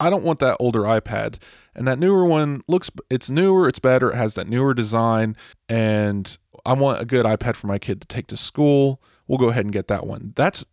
[0.02, 1.38] I don't want that older iPad.
[1.74, 5.36] And that newer one looks it's newer, it's better, it has that newer design
[5.68, 9.00] and I want a good iPad for my kid to take to school.
[9.26, 10.32] We'll go ahead and get that one.
[10.34, 10.64] That's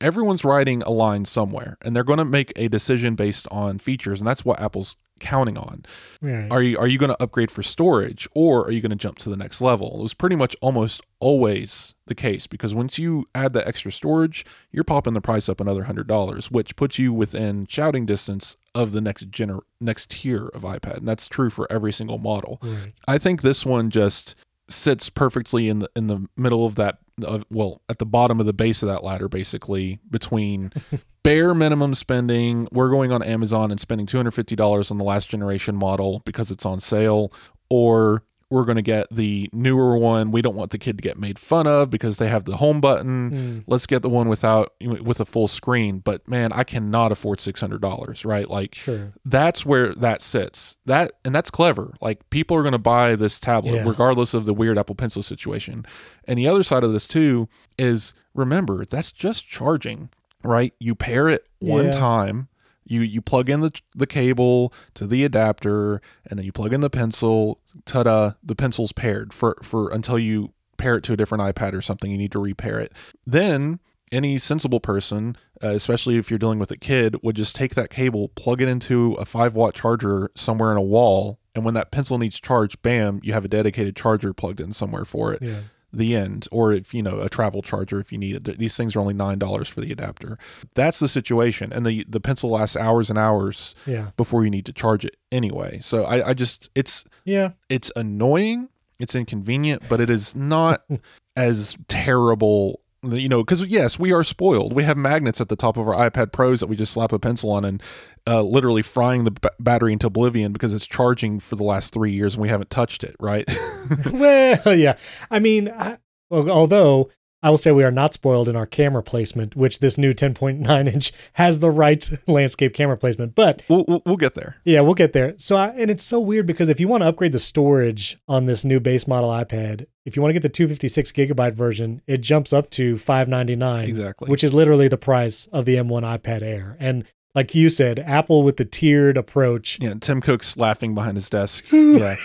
[0.00, 4.20] everyone's writing a line somewhere and they're going to make a decision based on features
[4.20, 5.84] and that's what Apple's counting on.
[6.22, 6.50] Right.
[6.50, 9.18] Are you are you going to upgrade for storage or are you going to jump
[9.18, 9.98] to the next level?
[9.98, 14.44] It was pretty much almost always the case because once you add that extra storage,
[14.70, 18.92] you're popping the price up another hundred dollars, which puts you within shouting distance of
[18.92, 22.58] the next gener- next tier of iPad, and that's true for every single model.
[22.62, 22.92] Right.
[23.08, 24.34] I think this one just
[24.68, 26.98] sits perfectly in the in the middle of that.
[27.24, 30.72] Of, well, at the bottom of the base of that ladder, basically between
[31.22, 32.66] bare minimum spending.
[32.72, 36.22] We're going on Amazon and spending two hundred fifty dollars on the last generation model
[36.24, 37.32] because it's on sale,
[37.68, 40.32] or we're going to get the newer one.
[40.32, 42.80] We don't want the kid to get made fun of because they have the home
[42.80, 43.30] button.
[43.30, 43.64] Mm.
[43.68, 46.00] Let's get the one without with a full screen.
[46.00, 48.24] But man, I cannot afford six hundred dollars.
[48.24, 48.50] Right?
[48.50, 49.12] Like Sure.
[49.24, 50.76] that's where that sits.
[50.86, 51.94] That and that's clever.
[52.00, 53.88] Like people are going to buy this tablet Yeah.
[53.88, 55.86] regardless of the weird Apple Pencil situation.
[56.24, 57.48] And the other side of this too
[57.78, 60.10] is remember that's just charging,
[60.42, 60.74] right?
[60.80, 61.90] You pair it one Yeah.
[61.92, 62.48] time.
[62.90, 66.80] You you plug in the the cable to the adapter and then you plug in
[66.80, 67.60] the pencil.
[67.84, 71.82] Ta-da, the pencil's paired for for until you pair it to a different iPad or
[71.82, 72.92] something you need to repair it.
[73.24, 73.78] Then
[74.10, 77.90] any sensible person, uh, especially if you're dealing with a kid, would just take that
[77.90, 81.92] cable, plug it into a five watt charger somewhere in a wall, and when that
[81.92, 85.42] pencil needs charge, bam, you have a dedicated charger plugged in somewhere for it.
[85.42, 85.60] Yeah.
[85.92, 88.58] The end, or if you know a travel charger if you need it.
[88.58, 90.38] These things are only nine dollars for the adapter.
[90.74, 94.10] That's the situation, and the the pencil lasts hours and hours Yeah.
[94.16, 95.78] before you need to charge it anyway.
[95.82, 97.50] So I, I just it's Yeah.
[97.68, 98.68] it's annoying,
[98.98, 100.82] it's inconvenient, but it is not
[101.36, 102.79] as terrible.
[103.02, 104.74] You know, because yes, we are spoiled.
[104.74, 107.18] We have magnets at the top of our iPad Pros that we just slap a
[107.18, 107.82] pencil on and
[108.26, 112.10] uh, literally frying the b- battery into oblivion because it's charging for the last three
[112.10, 113.16] years and we haven't touched it.
[113.18, 113.48] Right?
[114.12, 114.98] well, yeah.
[115.30, 115.96] I mean, I,
[116.28, 117.10] well, although
[117.42, 120.92] I will say we are not spoiled in our camera placement, which this new 10.9
[120.92, 123.34] inch has the right landscape camera placement.
[123.34, 124.56] But we'll, we'll we'll get there.
[124.64, 125.34] yeah, we'll get there.
[125.38, 128.44] So, I, and it's so weird because if you want to upgrade the storage on
[128.46, 132.18] this new base model iPad, if you want to get the 256 gigabyte version, it
[132.20, 134.28] jumps up to 599, Exactly.
[134.28, 136.76] which is literally the price of the M1 iPad Air.
[136.78, 141.30] And like you said, Apple with the tiered approach yeah, Tim Cook's laughing behind his
[141.30, 141.64] desk.
[141.72, 142.16] Yeah.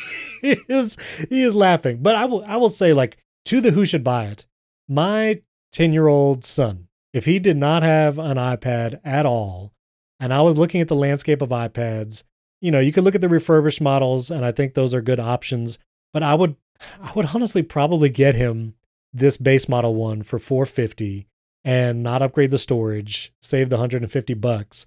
[0.42, 0.98] he is
[1.30, 2.00] he is laughing.
[2.02, 4.46] But I will I will say like to the who should buy it.
[4.88, 5.42] My
[5.74, 9.74] 10-year-old son, if he did not have an iPad at all,
[10.20, 12.24] and I was looking at the landscape of iPads,
[12.62, 15.20] you know, you could look at the refurbished models and I think those are good
[15.20, 15.78] options,
[16.14, 16.56] but I would
[17.02, 18.76] I would honestly probably get him
[19.14, 21.28] this base model one for 450
[21.64, 24.86] and not upgrade the storage, save the 150 bucks.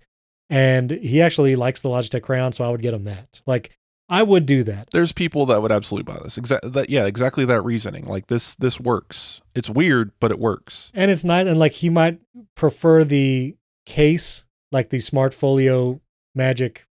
[0.50, 3.40] And he actually likes the Logitech Crayon, so I would get him that.
[3.46, 3.77] Like
[4.08, 4.88] I would do that.
[4.92, 6.38] There's people that would absolutely buy this.
[6.38, 6.90] Exactly that.
[6.90, 8.06] Yeah, exactly that reasoning.
[8.06, 9.40] Like this, this works.
[9.54, 10.90] It's weird, but it works.
[10.94, 12.18] And it's nice and like he might
[12.54, 13.56] prefer the
[13.86, 16.00] case, like the Smart Folio
[16.34, 16.86] Magic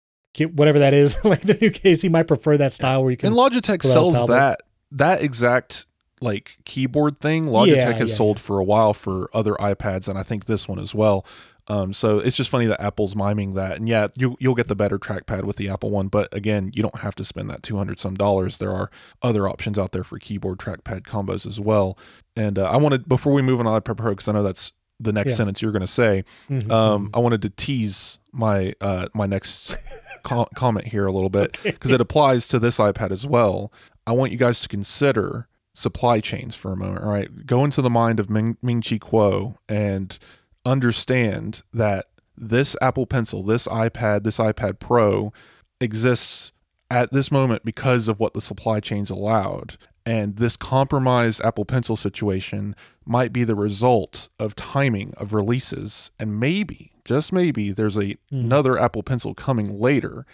[0.44, 3.28] whatever that is, like the new case, he might prefer that style where you can
[3.28, 4.60] And Logitech pull out a sells that
[4.92, 5.86] that exact
[6.20, 7.46] like keyboard thing.
[7.46, 10.68] Logitech Yeah, has yeah, sold for a while for other iPads, and I think this
[10.68, 11.24] one as well.
[11.68, 14.76] Um, so it's just funny that Apple's miming that, and yeah, you you'll get the
[14.76, 17.76] better trackpad with the Apple one, but again, you don't have to spend that two
[17.76, 18.58] hundred some dollars.
[18.58, 18.90] There are
[19.22, 21.98] other options out there for keyboard trackpad combos as well.
[22.36, 24.72] And uh, I wanted before we move on to iPad Pro because I know that's
[25.00, 25.36] the next Yeah.
[25.38, 26.24] sentence you're going to say.
[26.48, 27.16] Mhm, Um, mhm.
[27.16, 29.76] I wanted to tease my uh, my next
[30.22, 31.72] co- comment here a little bit Okay.
[31.72, 33.72] because it applies to this iPad as well.
[34.06, 37.02] I want you guys to consider supply chains for a moment.
[37.04, 40.18] All right, go into the mind of Ming, Ming Chi Kuo and
[40.66, 42.06] understand that
[42.36, 45.32] this Apple Pencil, this iPad, this iPad Pro
[45.80, 46.52] exists
[46.90, 49.76] at this moment because of what the supply chains allowed.
[50.04, 56.10] And this compromised Apple Pencil situation might be the result of timing of releases.
[56.20, 58.40] And maybe, just maybe, there's a, Hmm.
[58.40, 60.24] another Apple Pencil coming later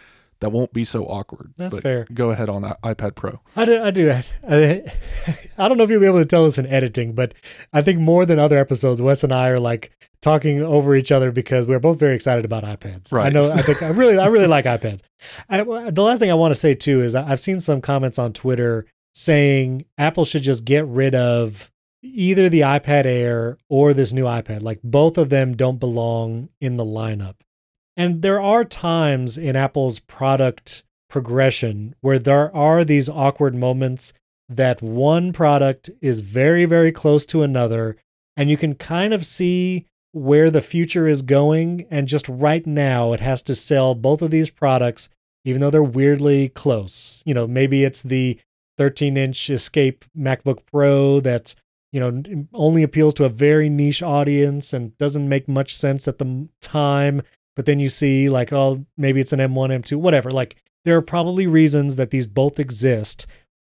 [0.40, 1.54] that won't be so awkward.
[1.56, 2.06] That's But fair.
[2.12, 3.40] Go ahead on iPad Pro.
[3.56, 3.80] I do.
[3.82, 4.10] I do.
[4.10, 4.82] I,
[5.56, 7.32] I don't know if you'll be able to tell us in editing, but
[7.72, 11.30] I think more than other episodes, Wes and I are like talking over each other
[11.32, 13.12] because we're both very excited about iPads.
[13.12, 13.52] I know.
[13.52, 15.02] I think I really, I really like iPads.
[15.48, 18.32] I, the last thing I want to say too is I've seen some comments on
[18.32, 21.70] Twitter saying Apple should just get rid of
[22.02, 24.62] either the iPad Air or this new iPad.
[24.62, 27.34] Like both of them don't belong in the lineup.
[27.96, 34.14] And there are times in Apple's product progression where there are these awkward moments
[34.48, 37.96] that one product is very, very close to another,
[38.36, 41.86] and you can kind of see where the future is going.
[41.90, 45.08] And just right now, it has to sell both of these products,
[45.44, 47.22] even though they're weirdly close.
[47.26, 48.38] You know, maybe it's the
[48.78, 51.54] 13 inch Escape MacBook Pro that's
[51.92, 56.18] you know only appeals to a very niche audience and doesn't make much sense at
[56.18, 57.22] the time
[57.54, 61.02] but then you see like oh maybe it's an M1 M2 whatever like there are
[61.02, 63.26] probably reasons that these both exist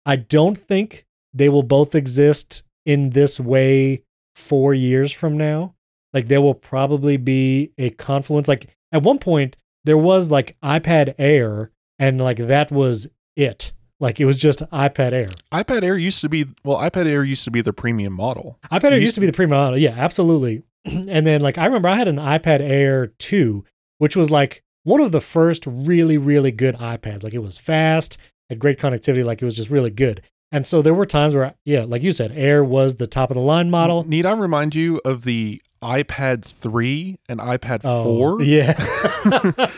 [0.07, 4.03] I don't think they will both exist in this way
[4.37, 5.75] 4 years from now
[6.13, 11.15] like there will probably be a confluence like at one point there was like iPad
[11.19, 13.07] Air and like that was
[13.37, 17.25] it like it was just iPad Air iPad Air used to be well, iPad Air
[17.25, 18.59] used to be the premium model.
[18.71, 19.79] iPad Air Used used to be the premium model.
[19.79, 20.63] Yeah, absolutely.
[20.85, 23.65] and then like I remember I had an iPad Air 2,
[23.99, 27.23] which was like one of the first really, really good iPads.
[27.23, 30.23] Like it was fast, had great connectivity, like it was just really good.
[30.53, 33.35] And so there were times where, yeah, like you said, Air was the top of
[33.37, 34.05] the line model.
[34.07, 38.05] Need I remind you of the iPad 3 and iPad Oh,
[38.37, 38.43] 4?
[38.43, 38.75] Yeah.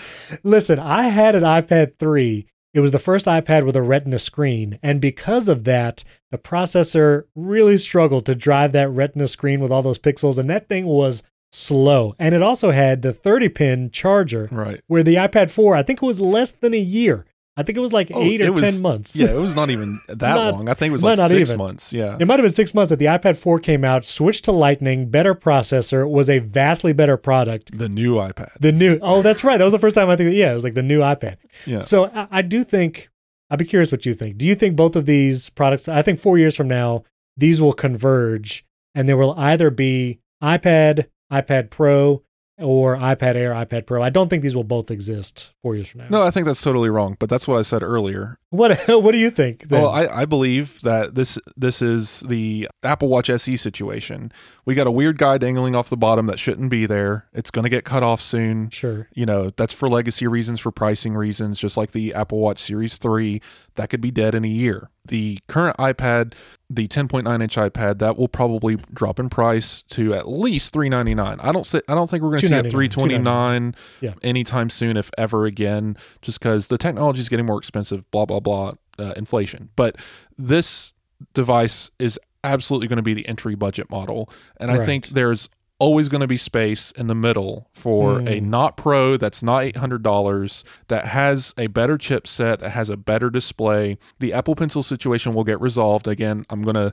[0.42, 2.46] Listen, I had an iPad 3.
[2.74, 4.78] It was the first iPad with a retina screen.
[4.82, 6.02] And because of that,
[6.32, 10.38] the processor really struggled to drive that retina screen with all those pixels.
[10.38, 11.22] And that thing was
[11.52, 12.16] slow.
[12.18, 14.80] And it also had the 30 pin charger, Right.
[14.88, 17.26] where the iPad 4, I think it was less than a year.
[17.56, 19.14] I think it was like Oh, eight or was- 10 months.
[19.14, 20.68] Yeah, it was not even that Not- long.
[20.68, 21.58] I think it was like not six even.
[21.58, 21.92] months.
[21.92, 22.16] Yeah.
[22.18, 25.08] It might have been six months that the iPad 4 came out, switched to Lightning,
[25.08, 27.76] better processor, was a vastly better product.
[27.78, 28.50] The new iPad.
[28.58, 29.56] The new, oh, that's right.
[29.56, 31.36] That was the first time I think, yeah, it was like the new iPad.
[31.64, 31.78] Yeah.
[31.80, 33.08] So I, I do think
[33.50, 34.36] I'd be curious what you think.
[34.36, 37.04] Do you think both of these products, I think four years from now,
[37.36, 38.64] these will converge
[38.96, 42.23] and there will either be iPad, iPad Pro,
[42.58, 44.02] or iPad Air, iPad Pro.
[44.02, 46.06] I don't think these will both exist four years from now.
[46.08, 47.16] No, I think that's totally wrong.
[47.18, 48.38] But that's what I said earlier.
[48.50, 49.68] What What do you think?
[49.68, 49.80] then?
[49.82, 54.30] Well, I, I believe that this this is the Apple Watch SE situation.
[54.64, 57.26] We got a weird guy dangling off the bottom that shouldn't be there.
[57.32, 58.70] It's going to get cut off soon.
[58.70, 59.08] sure.
[59.14, 62.98] You know, that's for legacy reasons, for pricing reasons, just like the Apple Watch Series
[62.98, 63.40] 3,
[63.74, 64.90] that could be dead in a year.
[65.06, 66.32] The current iPad,
[66.70, 71.40] the 10.9 inch iPad, that will probably drop in price to at least 399.
[71.40, 74.14] I don't say, I don't think we're going to see it 329 Yeah.
[74.22, 78.40] anytime soon, if ever again, just because the technology is getting more expensive, blah, blah,
[78.40, 79.68] blah, uh, inflation.
[79.76, 79.96] But
[80.38, 80.92] this
[81.34, 84.30] device is absolutely going to be the entry budget model.
[84.58, 85.48] And I think there's
[85.80, 88.42] always going to be space in the middle for a Mm.
[88.44, 93.98] not pro that's not $800 that has a better chipset that has a better display
[94.20, 96.92] the apple pencil situation will get resolved again i'm going to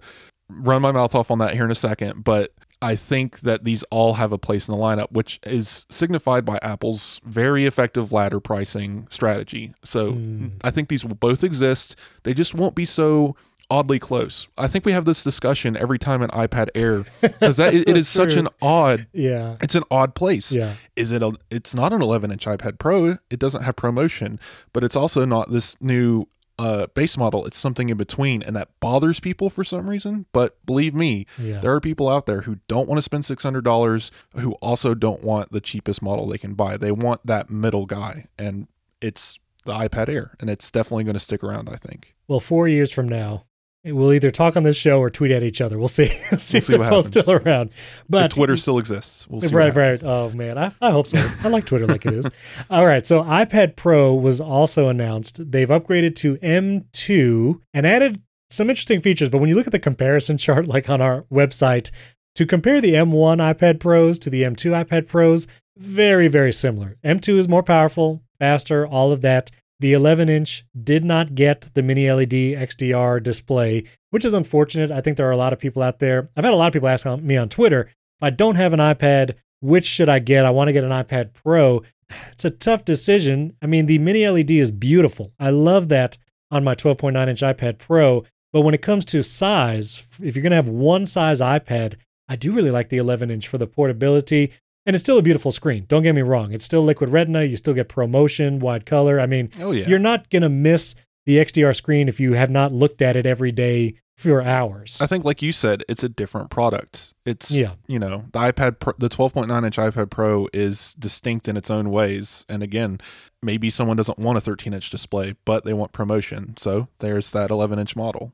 [0.49, 2.51] run my mouth off on that here in a second but
[2.82, 6.57] i think that these all have a place in the lineup which is signified by
[6.61, 10.51] apple's very effective ladder pricing strategy so Mm.
[10.63, 13.36] i think these will both exist they just won't be so
[13.72, 17.74] oddly close i think we have this discussion every time an ipad air because that
[17.74, 19.55] it, it is That's such an odd Yeah.
[19.61, 20.74] it's an odd place Yeah.
[20.95, 24.39] is it a it's not an 11 inch ipad pro it doesn't have ProMotion
[24.74, 26.28] but it's also not this new
[26.59, 30.63] uh base model it's something in between and that bothers people for some reason but
[30.65, 31.59] believe me Yeah.
[31.61, 35.51] there are people out there who don't want to spend $600 who also don't want
[35.51, 38.67] the cheapest model they can buy they want that middle guy and
[39.01, 42.67] it's the ipad air and it's definitely going to stick around i think Well, four
[42.67, 43.45] years from now,
[43.84, 45.77] we'll either talk on this show or tweet at each other.
[45.77, 46.07] We'll see.
[46.09, 47.71] see, We'll if see they're what both still around.
[48.09, 50.01] But if twitter still exists we'll see right, right.
[50.03, 51.17] Oh man, I, I hope so.
[51.43, 52.29] I like Twitter like it is.
[52.69, 55.51] All right, so iPad Pro was also announced.
[55.51, 59.29] They've upgraded to M2 and added some interesting features.
[59.29, 61.89] But when you look at the comparison chart, like on our website,
[62.36, 66.97] to compare the M1 iPad Pros to the M2 iPad Pros, very, very similar.
[67.03, 69.51] M2 is more powerful, faster, all of that.
[69.82, 74.91] The 11 inch did not get the mini LED XDR display, which is unfortunate.
[74.91, 76.29] I think there are a lot of people out there.
[76.38, 78.79] I've had a lot of people ask me on Twitter if I don't have an
[78.79, 80.45] iPad, which should I get?
[80.45, 81.82] I want to get an iPad Pro.
[82.32, 83.55] It's a tough decision.
[83.61, 85.32] I mean, the mini LED is beautiful.
[85.39, 86.17] I love that
[86.51, 88.23] on my 12.9 inch iPad Pro.
[88.53, 91.95] But when it comes to size, if you're going to have one size iPad,
[92.27, 94.51] I do really like the 11 inch for the portability.
[94.86, 95.86] And it's still a beautiful screen.
[95.88, 96.53] Don't get me wrong.
[96.53, 97.43] It's still liquid retina.
[97.43, 99.19] You still get ProMotion, wide color.
[99.19, 102.49] I mean, oh yeah you're not going to miss the XDR screen if you have
[102.49, 104.99] not looked at it every day for hours.
[105.01, 107.13] I think, like you said, it's a different product.
[107.25, 107.73] It's Yeah.
[107.88, 111.89] you know, the iPad, Pro, the 12.9 inch iPad Pro is distinct in its own
[111.91, 112.45] ways.
[112.49, 112.99] And again,
[113.41, 116.57] maybe someone doesn't want a 13 inch display, but they want ProMotion.
[116.59, 118.34] So there's that 11 inch model.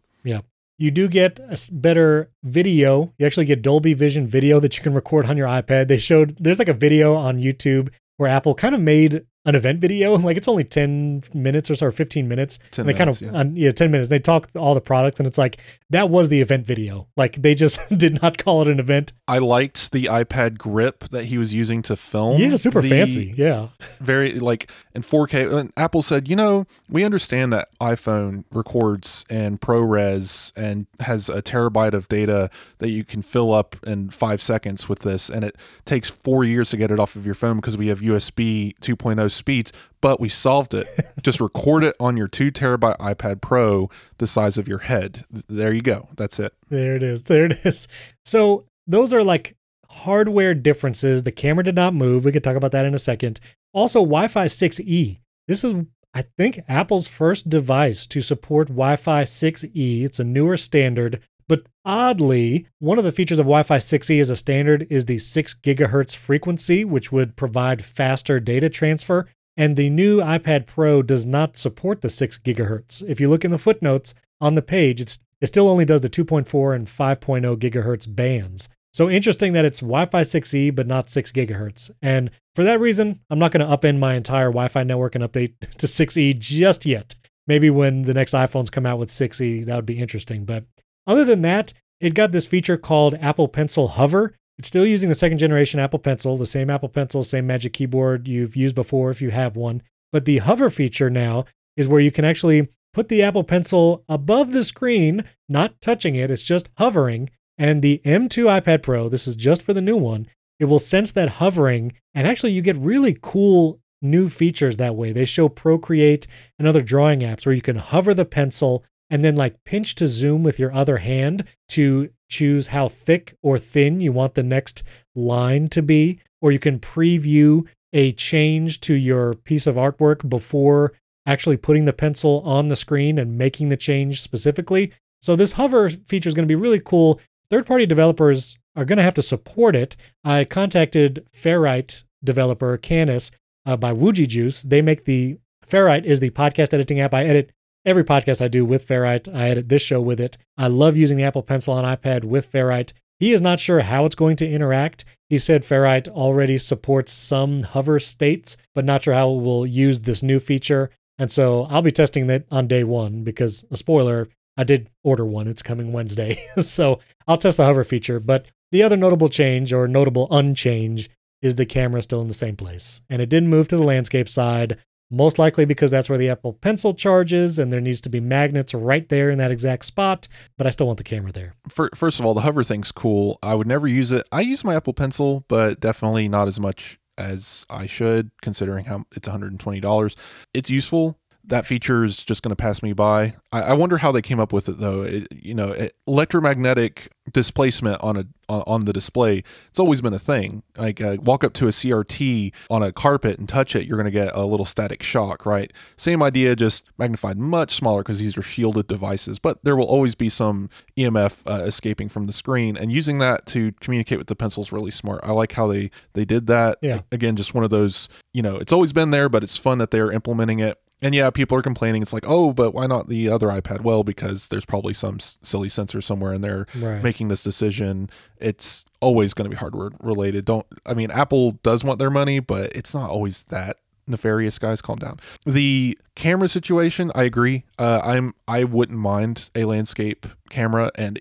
[0.80, 3.12] You do get a better video.
[3.18, 5.88] You actually get Dolby Vision video that you can record on your iPad.
[5.88, 9.80] They showed there's like a video on YouTube where Apple kind of made an event
[9.80, 10.16] video.
[10.28, 12.60] Like it's only 10 minutes or so, or 15 minutes.
[12.72, 13.68] 10 and they minutes, kind of, yeah.
[13.68, 14.10] yeah, 10 minutes.
[14.10, 15.58] They talk all the products and it's like,
[15.90, 17.08] that was the event video.
[17.16, 19.14] Like they just did not call it an event.
[19.26, 22.42] I liked the iPad grip that he was using to film.
[22.42, 23.34] yeah, super the fancy.
[23.38, 23.70] Yeah.
[24.00, 25.58] Very like in 4K.
[25.58, 31.42] And Apple said, you know, we understand that iPhone records in ProRes and has a
[31.42, 35.56] terabyte of data that you can fill up in five seconds with this, and it
[35.86, 39.30] takes four years to get it off of your phone because we have USB 2.0
[39.38, 39.72] speeds.
[40.02, 40.88] But we solved it.
[41.22, 45.26] Just record it on your two terabyte iPad Pro, the size of your head.
[45.48, 46.10] There you go.
[46.16, 46.54] That's it.
[46.70, 47.24] There it is.
[47.24, 47.88] There it is.
[48.26, 49.56] So those are like
[49.90, 51.24] hardware differences.
[51.24, 52.26] The camera did not move.
[52.26, 53.40] We could talk about that in a second.
[53.74, 55.20] Also, Wi Fi 6E.
[55.48, 60.04] This is, I think, Apple's first device to support Wi Fi 6E.
[60.04, 61.22] It's a newer standard.
[61.48, 65.18] But oddly, one of the features of Wi Fi 6E as a standard is the
[65.18, 69.28] 6 gigahertz frequency, which would provide faster data transfer.
[69.56, 73.02] And the new iPad Pro does not support the 6 gigahertz.
[73.08, 76.76] If you look in the footnotes on the page, it still only does the 2.4
[76.76, 78.70] and 5.0 gigahertz bands.
[78.94, 81.92] So interesting that it's Wi-Fi 6E but not 6 gigahertz.
[82.02, 85.54] And for that reason, I'm not going to upend my entire Wi-Fi network and update
[85.78, 87.16] to 6E just yet.
[87.46, 90.46] Maybe when the next iPhones come out with 6E, that would be interesting.
[90.46, 90.66] But
[91.08, 94.36] other than that, it got this feature called Apple Pencil Hover.
[94.60, 98.28] It's still using the second generation Apple Pencil, the same Apple Pencil, same Magic Keyboard
[98.28, 99.82] you've used before if you have one.
[100.12, 101.46] But the hover feature now
[101.76, 106.32] is where you can actually put the Apple Pencil above the screen, not touching it,
[106.32, 107.30] it's just hovering.
[107.58, 110.28] And the M2 iPad Pro, this is just for the new one,
[110.60, 111.94] it will sense that hovering.
[112.14, 115.12] And actually, you get really cool new features that way.
[115.12, 116.28] They show Procreate
[116.58, 120.08] and other drawing apps where you can hover the pencil and then like pinch to
[120.08, 124.84] zoom with your other hand to choose how thick or thin you want the next
[125.16, 130.92] line to be, or you can preview a change to your piece of artwork before
[131.26, 134.92] actually putting the pencil on the screen and making the change specifically.
[135.22, 137.20] So this hover feature is going to be really cool.
[137.50, 139.96] Third-party developers are going to have to support it.
[140.24, 143.32] I contacted Ferrite developer Canis
[143.66, 144.62] uh, by Wooji Juice.
[144.62, 147.14] They make the Ferrite is the podcast editing app.
[147.14, 147.52] I edit
[147.88, 149.34] every podcast I do with Ferrite.
[149.34, 150.38] I edit this show with it.
[150.58, 152.92] I love using the Apple Pencil on iPad with Ferrite.
[153.18, 155.06] He is not sure how it's going to interact.
[155.30, 160.02] He said Ferrite already supports some hover states, but not sure how it will use
[160.02, 160.92] this new feature.
[161.18, 164.28] And so I'll be testing that on day one because, a spoiler,
[164.58, 165.48] I did order one.
[165.48, 166.46] It's coming Wednesday.
[166.60, 168.20] so I'll test the hover feature.
[168.20, 171.10] But the other notable change or notable unchange
[171.42, 173.02] is the camera still in the same place.
[173.10, 174.78] And it didn't move to the landscape side,
[175.10, 178.74] most likely because that's where the Apple Pencil charges and there needs to be magnets
[178.74, 180.28] right there in that exact spot,
[180.58, 181.54] but I still want the camera there.
[181.70, 183.40] First of all, the hover thing's cool.
[183.42, 184.26] I would never use it.
[184.32, 189.06] I use my Apple Pencil, but definitely not as much as I should considering how
[189.16, 190.16] it's $120.
[190.54, 193.36] It's useful that feature is just going to pass me by.
[193.52, 195.04] I, I, wonder how they came up with it, though.
[195.04, 199.44] It, you know, it, electromagnetic displacement on a on the display.
[199.70, 200.64] It's always been a thing.
[200.78, 204.06] Like uh, walk up to a CRT on a carpet and touch it, you're going
[204.06, 205.72] to get a little static shock, right?
[205.98, 209.40] Same idea, just magnified much smaller because these are shielded devices.
[209.40, 213.46] But there will always be some EMF uh, escaping from the screen, and using that
[213.48, 215.22] to communicate with the pencil is really smart.
[215.24, 216.78] I like how they they did that.
[216.82, 217.02] Yeah.
[217.12, 218.10] Again, just one of those.
[218.34, 221.30] You know, it's always been there, but it's fun that they're implementing it and yeah,
[221.30, 222.02] people are complaining.
[222.02, 223.82] It's like, oh, but why not the other iPad?
[223.82, 227.04] Well, because there's probably some silly sensor somewhere in there right.
[227.04, 228.10] making this decision.
[228.38, 230.46] It's always going to be hardware related.
[230.46, 233.78] Don't, I mean, Apple does want their money, but it's not always that
[234.08, 239.66] nefarious guys calm down the camera situation i agree uh, i'm i wouldn't mind a
[239.66, 241.20] landscape camera and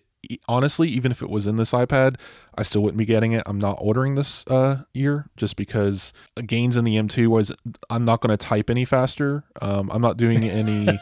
[0.48, 2.16] honestly, even if it was in this iPad,
[2.56, 3.42] I still wouldn't be getting it.
[3.46, 6.12] I'm not ordering this uh, year just because
[6.46, 7.52] gains in the M2 was
[7.90, 9.44] I'm not going to type any faster.
[9.60, 10.98] Um, I'm not doing any,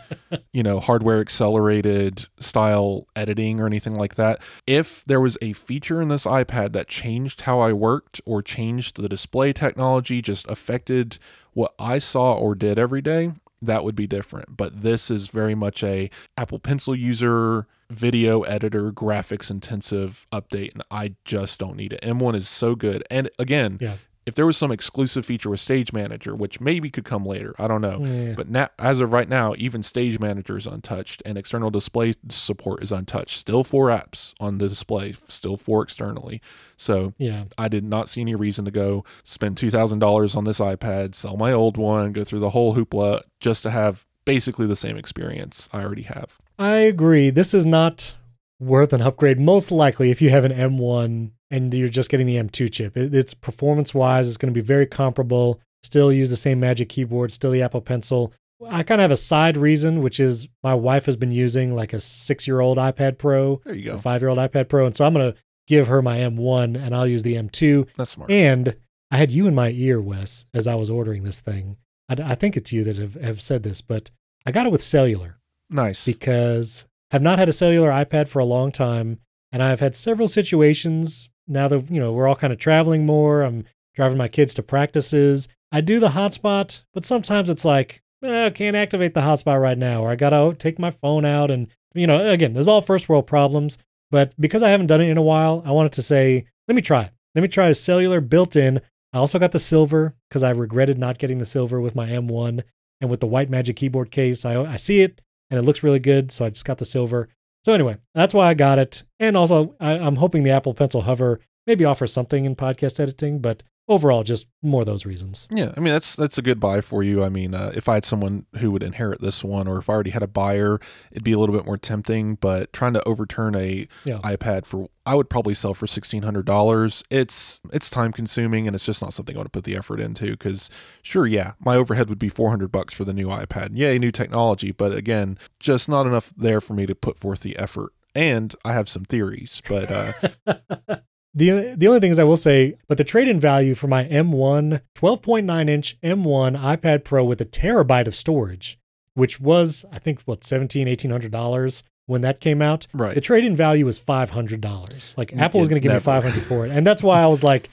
[0.52, 4.40] you know, hardware accelerated style editing or anything like that.
[4.66, 9.00] If there was a feature in this iPad that changed how I worked or changed
[9.00, 11.18] the display technology, just affected
[11.52, 14.56] what I saw or did every day, that would be different.
[14.56, 20.82] But this is very much a Apple Pencil user video editor graphics intensive update and
[20.90, 22.00] I just don't need it.
[22.02, 23.04] M1 is so good.
[23.10, 23.96] And again, yeah.
[24.26, 27.68] if there was some exclusive feature with Stage Manager, which maybe could come later, I
[27.68, 28.04] don't know.
[28.04, 28.34] Yeah.
[28.36, 32.82] But now as of right now, even Stage Manager is untouched and external display support
[32.82, 33.38] is untouched.
[33.38, 36.40] Still four apps on the display, still four externally.
[36.76, 37.44] So yeah.
[37.56, 41.52] I did not see any reason to go spend $2,000 on this iPad, sell my
[41.52, 45.82] old one, go through the whole hoopla just to have basically the same experience I
[45.82, 46.38] already have.
[46.58, 47.30] I agree.
[47.30, 48.14] This is not
[48.60, 49.40] worth an upgrade.
[49.40, 53.14] Most likely, if you have an M1 and you're just getting the M2 chip, it,
[53.14, 55.60] it's performance wise, it's going to be very comparable.
[55.82, 58.32] Still use the same Magic Keyboard, still the Apple Pencil.
[58.66, 61.92] I kind of have a side reason, which is my wife has been using like
[61.92, 64.96] a six year old iPad Pro, there you go, five year old iPad Pro, and
[64.96, 67.88] so I'm going to give her my M1 and I'll use the M2.
[67.96, 68.30] That's smart.
[68.30, 68.76] And
[69.10, 71.76] I had you in my ear, Wes, as I was ordering this thing.
[72.08, 74.10] I, I think it's you that have, have said this, but
[74.46, 75.38] I got it with cellular.
[75.70, 76.04] Nice.
[76.04, 79.18] Because I've not had a cellular iPad for a long time,
[79.52, 83.42] and I've had several situations now that you know we're all kind of traveling more.
[83.42, 85.48] I'm driving my kids to practices.
[85.70, 89.78] I do the hotspot, but sometimes it's like eh, I can't activate the hotspot right
[89.78, 93.08] now, or I gotta take my phone out, and you know, again, there's all first
[93.08, 93.78] world problems.
[94.10, 96.82] But because I haven't done it in a while, I wanted to say, let me
[96.82, 97.10] try it.
[97.34, 98.80] Let me try a cellular built in.
[99.12, 102.62] I also got the silver because I regretted not getting the silver with my M1
[103.00, 104.44] and with the white Magic Keyboard case.
[104.44, 105.20] I, I see it
[105.50, 106.32] and it looks really good.
[106.32, 107.28] So I just got the silver.
[107.64, 109.04] So anyway, that's why I got it.
[109.18, 113.40] And also, I, I'm hoping the Apple Pencil Hover maybe offers something in podcast editing,
[113.40, 115.46] but overall just more those reasons.
[115.50, 117.22] Yeah i mean that's that's a good buy for you.
[117.22, 119.92] I mean uh, if i had someone who would inherit this one or if i
[119.92, 120.78] already had a buyer
[121.10, 124.18] it'd be a little bit more tempting but trying to overturn a yeah.
[124.18, 129.02] ipad for i would probably sell for $1600 it's it's time consuming and it's just
[129.02, 130.70] not something i want to put the effort into because
[131.02, 133.70] sure yeah my overhead would be 400 bucks for the new ipad.
[133.74, 137.56] Yay new technology but again just not enough there for me to put forth the
[137.56, 137.92] effort.
[138.16, 140.96] And I have some theories, but uh,
[141.34, 144.04] The, the only thing is I will say, but the trade in value for my
[144.04, 148.78] M1 12.9 inch M1 iPad Pro with a terabyte of storage,
[149.14, 152.86] which was, I think, what, 17, 1800 dollars when that came out.
[152.92, 153.14] Right.
[153.14, 155.18] The trade in value was $500.
[155.18, 156.00] Like Apple was going to give never.
[156.00, 156.72] me 500 for it.
[156.72, 157.70] And that's why I was like,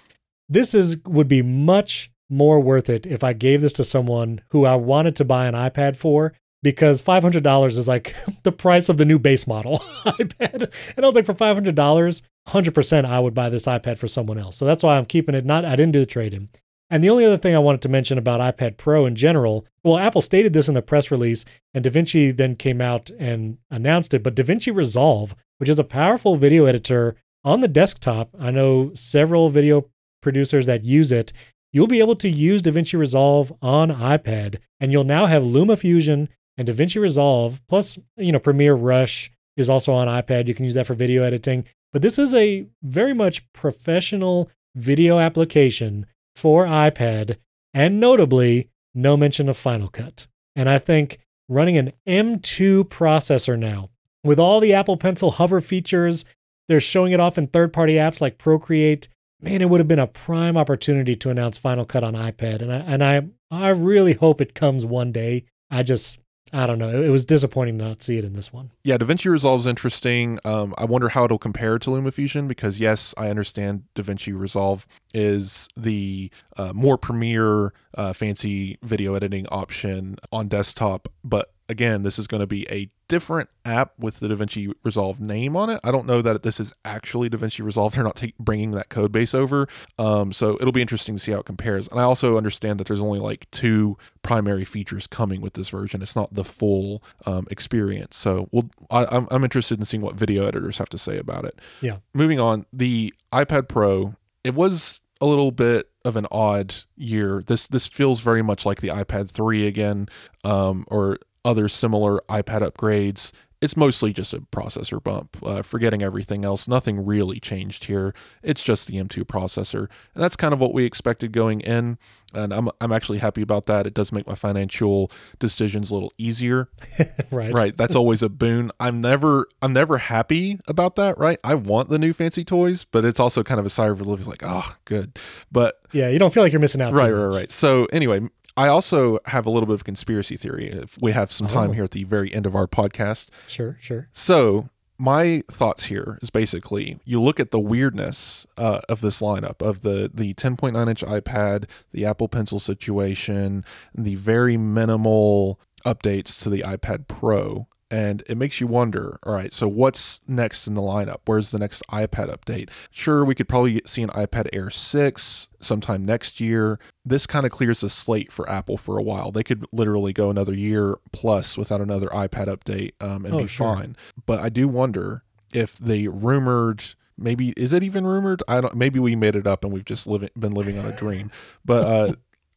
[0.50, 4.66] this is would be much more worth it if I gave this to someone who
[4.66, 6.34] I wanted to buy an iPad for
[6.64, 10.72] because $500 is like the price of the new base model iPad.
[10.96, 14.58] And I was like, for $500, 100% I would buy this iPad for someone else.
[14.58, 15.46] So that's why I'm keeping it.
[15.46, 16.50] Not, I didn't do the trade in.
[16.90, 19.98] And the only other thing I wanted to mention about iPad Pro in general, well,
[19.98, 24.24] Apple stated this in the press release, and DaVinci then came out and announced it.
[24.24, 27.16] But DaVinci Resolve, which is a powerful video editor
[27.46, 29.86] on the desktop, I know several video
[30.22, 31.32] producers that use it.
[31.72, 36.28] You'll be able to use DaVinci Resolve on iPad, and you'll now have LumaFusion
[36.58, 40.48] and DaVinci Resolve, plus, you know, Premiere Rush is also on iPad.
[40.48, 41.64] You can use that for video editing.
[41.92, 47.38] But this is a very much professional video application for iPad,
[47.74, 50.28] and notably, no mention of Final Cut.
[50.56, 51.20] And I think
[51.50, 53.90] running an M2 processor now,
[54.24, 56.26] with all the Apple Pencil hover features,
[56.68, 59.10] they're showing it off in third party apps like Procreate.
[59.42, 62.62] Man, it would have been a prime opportunity to announce Final Cut on iPad.
[62.62, 65.46] And I, and I, I really hope it comes one day.
[65.70, 66.20] I just,
[66.54, 67.02] I don't know.
[67.02, 68.72] It was disappointing to not see it in this one.
[68.84, 70.38] Yeah, DaVinci Resolve is interesting.
[70.44, 75.70] Um, I wonder how it'll compare to LumaFusion because, yes, I understand DaVinci Resolve is
[75.78, 82.28] the uh, more premier, uh, fancy video editing option on desktop, but again, this is
[82.28, 85.80] going to be a different app with the DaVinci Resolve name on it.
[85.84, 87.96] I don't know that this is actually DaVinci Resolve.
[87.96, 89.68] They're not t- bringing that code base over.
[89.98, 91.88] Um, so it'll be interesting to see how it compares.
[91.88, 96.02] And I also understand that there's only like two primary features coming with this version.
[96.02, 98.18] It's not the full um, experience.
[98.18, 101.46] So we'll, I, I'm, I'm interested in seeing what video editors have to say about
[101.46, 101.58] it.
[101.80, 101.98] Yeah.
[102.14, 107.44] Moving on, the iPad Pro, it was a little bit of an odd year.
[107.46, 110.10] This this feels very much like the iPad 3 again,
[110.44, 113.32] um, or other similar iPad upgrades.
[113.62, 115.38] It's mostly just a processor bump.
[115.44, 118.12] Uh, forgetting everything else, nothing really changed here.
[118.42, 122.00] It's just the M2 processor, and that's kind of what we expected going in.
[122.34, 123.86] And I'm I'm actually happy about that.
[123.86, 126.70] It does make my financial decisions a little easier.
[127.32, 127.54] right.
[127.54, 127.78] Right.
[127.78, 128.72] That's always a boon.
[128.80, 131.20] I'm never I'm never happy about that.
[131.20, 131.38] Right.
[131.44, 134.26] I want the new fancy toys, but it's also kind of a sigh of relief.
[134.26, 135.20] Like, oh, good.
[135.52, 136.92] But Yeah, you don't feel like you're missing out.
[136.92, 137.52] too right, right, right.
[137.52, 138.22] So anyway,
[138.62, 140.68] I also have a little bit of conspiracy theory.
[140.70, 141.74] If we have some time Oh.
[141.74, 144.08] here at the very end of our podcast, Sure, sure.
[144.14, 149.60] so my thoughts here is basically you look at the weirdness uh, of this lineup
[149.62, 156.50] of the the 10.9 inch iPad, the Apple Pencil situation, the very minimal updates to
[156.52, 157.68] the iPad Pro.
[157.92, 161.18] And it makes you wonder, all right, so what's next in the lineup?
[161.26, 162.70] Where's the next iPad update?
[162.90, 166.80] Sure, we could probably see an iPad Air 6 sometime next year.
[167.06, 169.32] This kind of clears the slate for Apple for a while.
[169.34, 173.48] They could literally go another year plus without another iPad update um, and Oh, be
[173.48, 173.76] sure.
[173.76, 173.98] fine.
[174.26, 175.24] But I do wonder
[175.54, 176.86] if the rumored
[177.18, 178.42] maybe is it even rumored?
[178.48, 180.96] I don't maybe we made it up and we've just living been living on a
[180.96, 181.30] dream.
[181.66, 182.14] But uh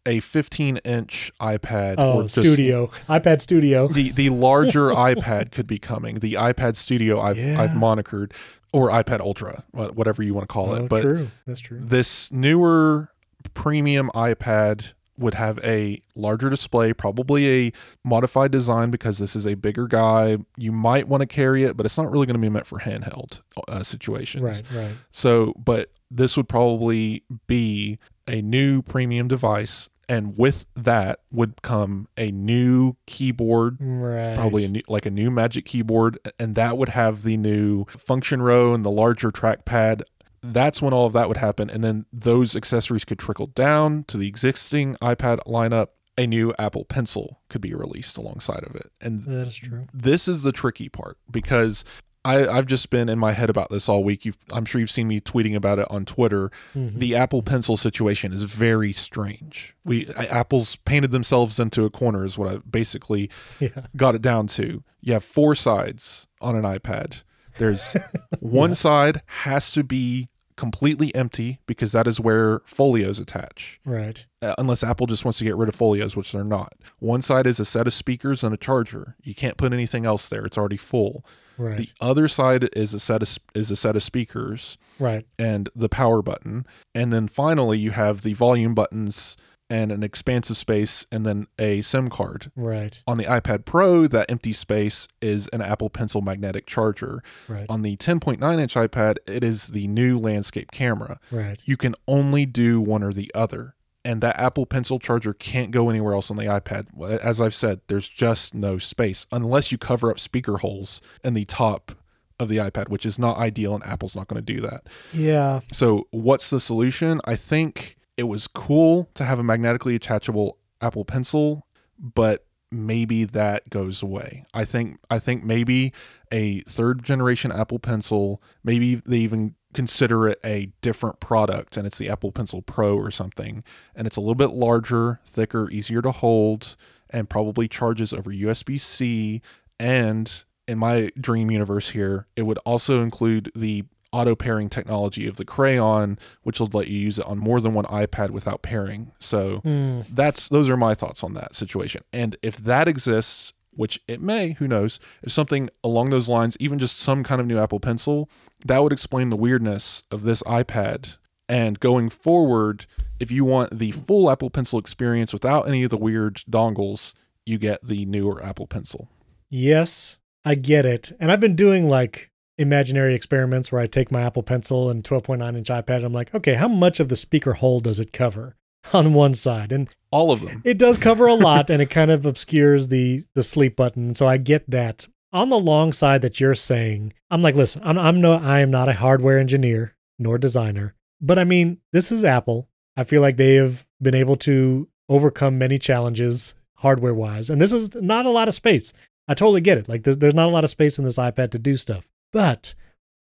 [0.07, 3.89] a 15 inch iPad Oh, or Studio, iPad Studio.
[3.89, 6.17] the the larger iPad could be coming.
[6.17, 7.61] The iPad Studio I've Yeah.
[7.61, 8.33] I've monikered
[8.73, 10.89] or iPad Ultra, whatever you want to call Oh, it.
[10.89, 11.29] But true.
[11.47, 11.79] That's true.
[11.81, 13.11] this newer
[13.55, 17.73] premium iPad would have a larger display, probably a
[18.05, 20.39] modified design because this is a bigger guy.
[20.57, 22.81] You might want to carry it, but it's not really going to be meant for
[22.81, 24.43] handheld uh, situations.
[24.43, 24.93] Right, right.
[25.13, 29.89] So, but this would probably be a new premium device.
[30.09, 34.35] And with that would come a new keyboard, Right.
[34.37, 38.43] probably a new, like a new Magic keyboard, and that would have the new function
[38.43, 40.03] row and the larger trackpad.
[40.43, 44.19] That's when all of that would happen, and then those accessories could trickle down to
[44.19, 45.89] the existing iPad lineup.
[46.17, 49.87] A new Apple Pencil could be released alongside of it, and That is true.
[49.93, 51.83] this is the tricky part because
[52.25, 54.25] I, I've just been in my head about this all week.
[54.25, 56.51] You've, I'm sure you've seen me tweeting about it on Twitter.
[56.75, 56.99] Mhm.
[56.99, 59.77] The Apple Pencil situation is very strange.
[59.85, 63.69] We I- Apple's painted themselves into a corner, is what I basically Yeah.
[63.97, 64.83] got it down to.
[65.03, 67.23] You have four sides on an iPad.
[67.59, 67.95] There's
[68.41, 74.25] one side has to be completely empty because that is where folios attach Right.
[74.41, 76.75] uh, unless Apple just wants to get rid of folios, which they're not.
[77.01, 79.17] One side is a set of speakers and a charger.
[79.23, 81.25] You can't put anything else there; it's already full.
[81.59, 81.77] Right.
[81.77, 85.27] The other side is a set of is a set of speakers right.
[85.39, 89.37] and the power button, and then finally you have the volume buttons
[89.71, 92.53] and an expansive space, and then a SIM card.
[92.55, 93.03] Right.
[93.07, 97.23] On the iPad Pro, that empty space is an Apple Pencil magnetic charger.
[97.49, 97.65] Right.
[97.71, 101.61] On the 10.9 inch iPad, it is the new landscape camera Right.
[101.65, 103.75] you can only do one or the other.
[104.05, 106.87] And that Apple Pencil charger can't go anywhere else on the iPad.
[107.23, 111.47] As I've said, there's just no space unless you cover up speaker holes in the
[111.47, 111.93] top
[112.39, 114.89] of the iPad, which is not ideal, and Apple's not going to do that.
[115.13, 115.61] Yeah.
[115.73, 117.21] So, what's the solution?
[117.25, 121.67] I think it was cool to have a magnetically attachable Apple Pencil,
[121.99, 124.45] but maybe that goes away.
[124.53, 125.93] I think I think maybe
[126.33, 131.99] a third generation Apple Pencil, maybe they even consider it a different product and it's
[131.99, 133.63] the Apple Pencil Pro or something
[133.95, 136.77] and it's a little bit larger, thicker, easier to hold
[137.11, 139.43] and probably charges over USB-C
[139.79, 145.35] and in my dream universe here, it would also include the auto pairing technology of
[145.37, 149.11] the crayon which will let you use it on more than one ipad without pairing
[149.19, 150.07] so Mm.
[150.09, 154.53] that's those are my thoughts on that situation and if that exists which it may
[154.53, 158.29] who knows if something along those lines even just some kind of new apple pencil
[158.67, 161.17] that would explain the weirdness of this ipad
[161.49, 162.87] and going forward
[163.21, 167.15] if you want the full apple pencil experience without any of the weird dongles
[167.45, 169.09] you get the newer apple pencil
[169.57, 171.13] Yes, I get it.
[171.21, 175.57] And I've been doing like imaginary experiments where I take my Apple Pencil and 12.9
[175.57, 175.97] inch iPad.
[175.97, 178.57] And I'm like, okay, how much of the speaker hole does it cover
[178.93, 179.73] on one side?
[179.73, 183.25] And all of them it does cover a lot and it kind of obscures the
[183.35, 184.15] the sleep button.
[184.15, 185.07] So I get that.
[185.33, 188.71] On the long side that you're saying, I'm like, listen, I'm, I'm no, I am
[188.71, 192.69] not a hardware engineer nor designer, but I mean, this is Apple.
[192.97, 197.73] I feel like they have been able to overcome many challenges hardware wise, and this
[197.73, 198.93] is not a lot of space.
[199.27, 199.89] I totally get it.
[199.89, 202.75] Like, there's, there's not a lot of space in this iPad to do stuff, but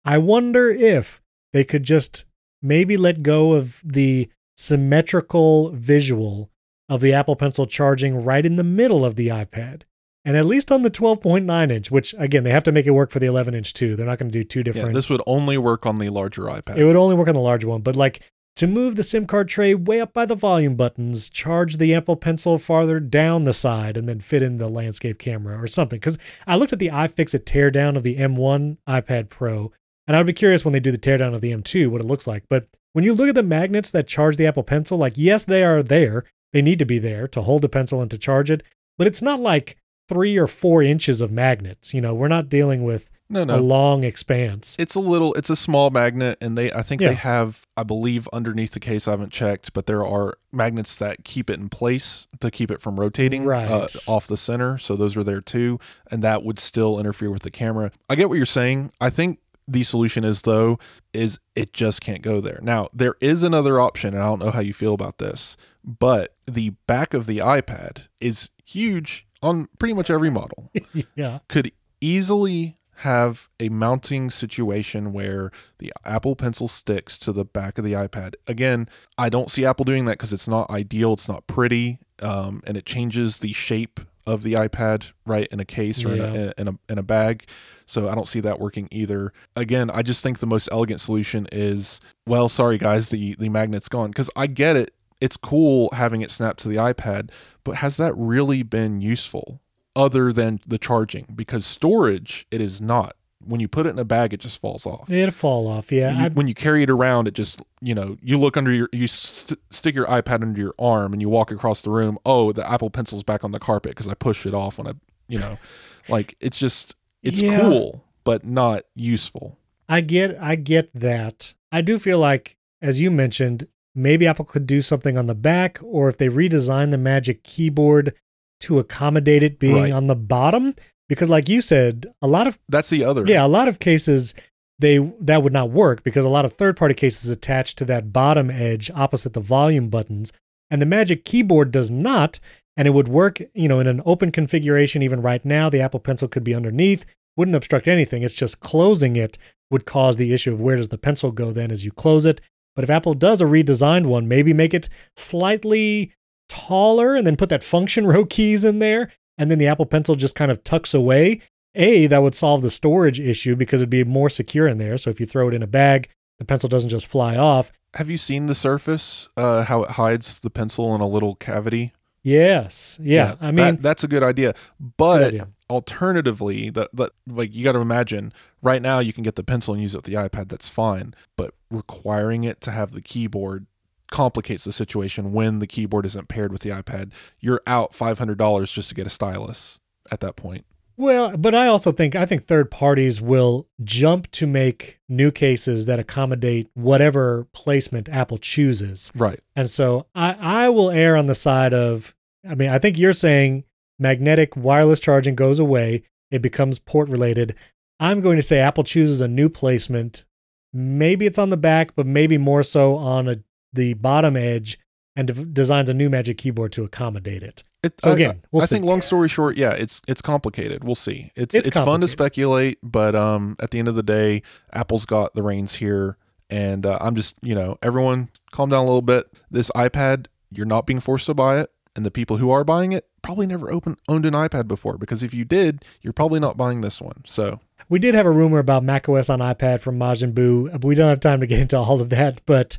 [0.04, 1.20] I wonder if
[1.52, 2.24] they could just
[2.62, 4.28] maybe let go of the
[4.60, 6.50] symmetrical visual
[6.88, 9.82] of the Apple Pencil charging right in the middle of the iPad.
[10.24, 13.10] And at least on the 12.9 inch, which again, they have to make it work
[13.10, 13.96] for the 11 inch too.
[13.96, 14.88] They're not going to do two different.
[14.88, 17.40] yeah this would only work on the larger ipad it would only work on the
[17.40, 18.20] large one, but like
[18.56, 22.16] to move the SIM card tray way up by the volume buttons, charge the Apple
[22.16, 25.98] Pencil farther down the side, and then fit in the landscape camera or something.
[25.98, 29.72] Because I looked at the iFixit teardown of the M1 iPad Pro,
[30.06, 32.26] and I'd be curious when they do the teardown of the M2 what it looks
[32.26, 32.44] like.
[32.50, 35.62] But when you look at the magnets that charge the Apple Pencil, like yes, they
[35.64, 36.24] are there.
[36.52, 38.62] They need to be there to hold the pencil and to charge it,
[38.98, 39.76] but it's not like
[40.08, 41.94] three or four inches of magnets.
[41.94, 44.74] You know, we're not dealing with no a no long expanse.
[44.80, 47.10] it's a little it's a small magnet and they i think Yeah.
[47.10, 51.22] they have i believe underneath the case i haven't checked but there are magnets that
[51.22, 53.96] keep it in place to keep it from rotating uh, Right.
[54.08, 55.78] off the center so those are there too
[56.10, 59.38] and that would still interfere with the camera i get what you're saying i think
[59.70, 60.78] the solution is though
[61.12, 64.50] is it just can't go there now there is another option and i don't know
[64.50, 69.94] how you feel about this but the back of the ipad is huge on pretty
[69.94, 70.70] much every model
[71.14, 71.38] yeah.
[71.48, 77.84] could easily have a mounting situation where the Apple Pencil sticks to the back of
[77.84, 78.34] the iPad.
[78.46, 82.60] Again, I don't see Apple doing that because it's not ideal, it's not pretty, um,
[82.66, 86.52] and it changes the shape of the iPad right in a case or in, a,
[86.58, 87.44] in a in a bag.
[87.86, 89.32] So I don't see that working either.
[89.56, 93.88] Again, I just think the most elegant solution is well, sorry guys, the the magnet's
[93.88, 94.92] gone because I get it.
[95.20, 97.30] It's cool having it snapped to the iPad,
[97.62, 99.60] but has that really been useful?
[99.96, 104.04] other than the charging because storage it is not when you put it in a
[104.04, 105.90] bag it just falls off It'd fall off.
[105.90, 106.24] Yeah.
[106.24, 109.06] You- when you carry it around it just you know you look under your you
[109.06, 112.70] st- stick your ipad under your arm and you walk across the room oh the
[112.70, 114.92] apple pencil's back on the carpet because i pushed it off when i
[115.28, 115.58] you know
[116.08, 117.60] like it's just it's Yeah.
[117.60, 119.56] cool but not useful
[119.88, 121.52] I get I get that.
[121.72, 125.80] I do feel like, as you mentioned, maybe Apple could do something on the back,
[125.82, 128.14] or if they redesign the Magic Keyboard
[128.60, 129.92] to accommodate it being Right.
[129.92, 130.76] on the bottom.
[131.10, 134.32] Because, like you said, a lot of that's the other yeah, a lot of cases
[134.78, 138.12] they that would not work because a lot of third party cases attach to that
[138.12, 140.32] bottom edge opposite the volume buttons,
[140.70, 142.38] and the Magic Keyboard does not.
[142.76, 145.02] And it would work, you know, in an open configuration.
[145.02, 147.04] Even right now, the Apple Pencil could be underneath,
[147.36, 148.22] wouldn't obstruct anything.
[148.22, 149.36] It's just closing it
[149.70, 152.40] would cause the issue of where does the pencil go then as you close it.
[152.76, 156.12] But if Apple does a redesigned one, maybe make it slightly
[156.48, 160.14] taller and then put that function row keys in there, and then the Apple Pencil
[160.14, 161.40] just kind of tucks away.
[161.74, 164.98] A, that would solve the storage issue because it'd be more secure in there.
[164.98, 167.72] So if you throw it in a bag, the pencil doesn't just fly off.
[167.94, 171.92] have you seen the surface uh how it hides the pencil in a little cavity
[172.22, 172.98] Yes.
[173.02, 173.34] Yeah.
[173.40, 175.48] I that- mean, that's a good idea good but idea.
[175.70, 178.32] alternatively that that like you got to imagine
[178.62, 181.14] right now you can get the pencil and use it with the ipad that's fine
[181.36, 183.66] but requiring it to have the keyboard
[184.10, 188.88] complicates the situation when the keyboard isn't paired with the ipad you're out $500 just
[188.88, 189.78] to get a stylus
[190.10, 190.64] at that point
[190.96, 195.86] Well, but I also think I think third parties will jump to make new cases
[195.86, 199.10] that accommodate whatever placement Apple chooses.
[199.14, 202.14] right And so I, I will err on the side of,
[202.48, 203.64] I mean, I think you're saying
[203.98, 207.54] magnetic wireless charging goes away, it becomes port related.
[207.98, 210.24] I'm going to say Apple chooses a new placement.
[210.72, 213.40] Maybe it's on the back, but maybe more so on a
[213.72, 214.78] the bottom edge
[215.16, 217.62] and de- designs a new Magic Keyboard to accommodate it.
[217.82, 220.84] It, So I- again, we'll I, think long story short, yeah, it's it's complicated.
[220.84, 221.32] We'll see.
[221.34, 224.42] It's It's it's, fun to speculate, but um, at the end of the day,
[224.72, 226.16] Apple's got the reins here,
[226.50, 229.26] and uh, I'm just you know everyone calm down a little bit.
[229.50, 232.92] This iPad, you're not being forced to buy it, and the people who are buying
[232.92, 236.56] it probably never open owned an iPad before because if you did, you're probably not
[236.56, 237.22] buying this one.
[237.26, 240.70] So We did have a rumor about macOS on iPad from Majin Bu.
[240.70, 242.78] but We don't have time to get into all of that, but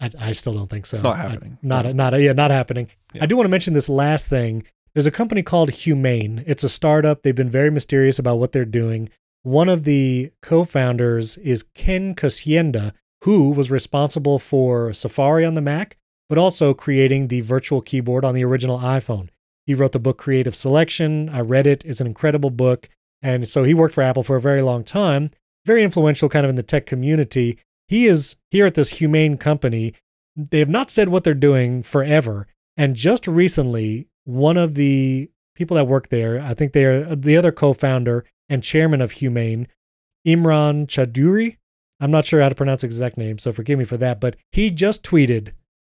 [0.00, 0.96] I, I still don't think so.
[0.96, 1.58] It's not I- happening.
[1.62, 1.92] not No.
[1.92, 2.88] not yeah, not happening.
[3.14, 3.22] Yeah.
[3.24, 4.64] I do want to mention this last thing.
[4.94, 6.44] There's a company called Humane.
[6.46, 7.22] It's a startup.
[7.22, 9.10] They've been very mysterious about what they're doing.
[9.42, 12.92] One of the co-founders is Ken Kocienda,
[13.24, 15.96] who was responsible for Safari on the Mac,
[16.28, 19.28] but also creating the virtual keyboard on the original iPhone.
[19.66, 21.28] He wrote the book Creative Selection.
[21.28, 21.84] I read it.
[21.84, 22.88] It's an incredible book.
[23.22, 25.30] And so he worked for Apple for a very long time,
[25.66, 27.58] very influential kind of in the tech community.
[27.88, 29.94] He is here at this humane company.
[30.36, 32.46] They have not said what they're doing forever.
[32.76, 37.36] And just recently, one of the people that work there, I think they are the
[37.36, 39.68] other co founder and chairman of Humane,
[40.26, 41.56] Imran Chaudhri.
[42.00, 44.20] I'm not sure how to pronounce his exact name, so forgive me for that.
[44.20, 45.48] But he just tweeted,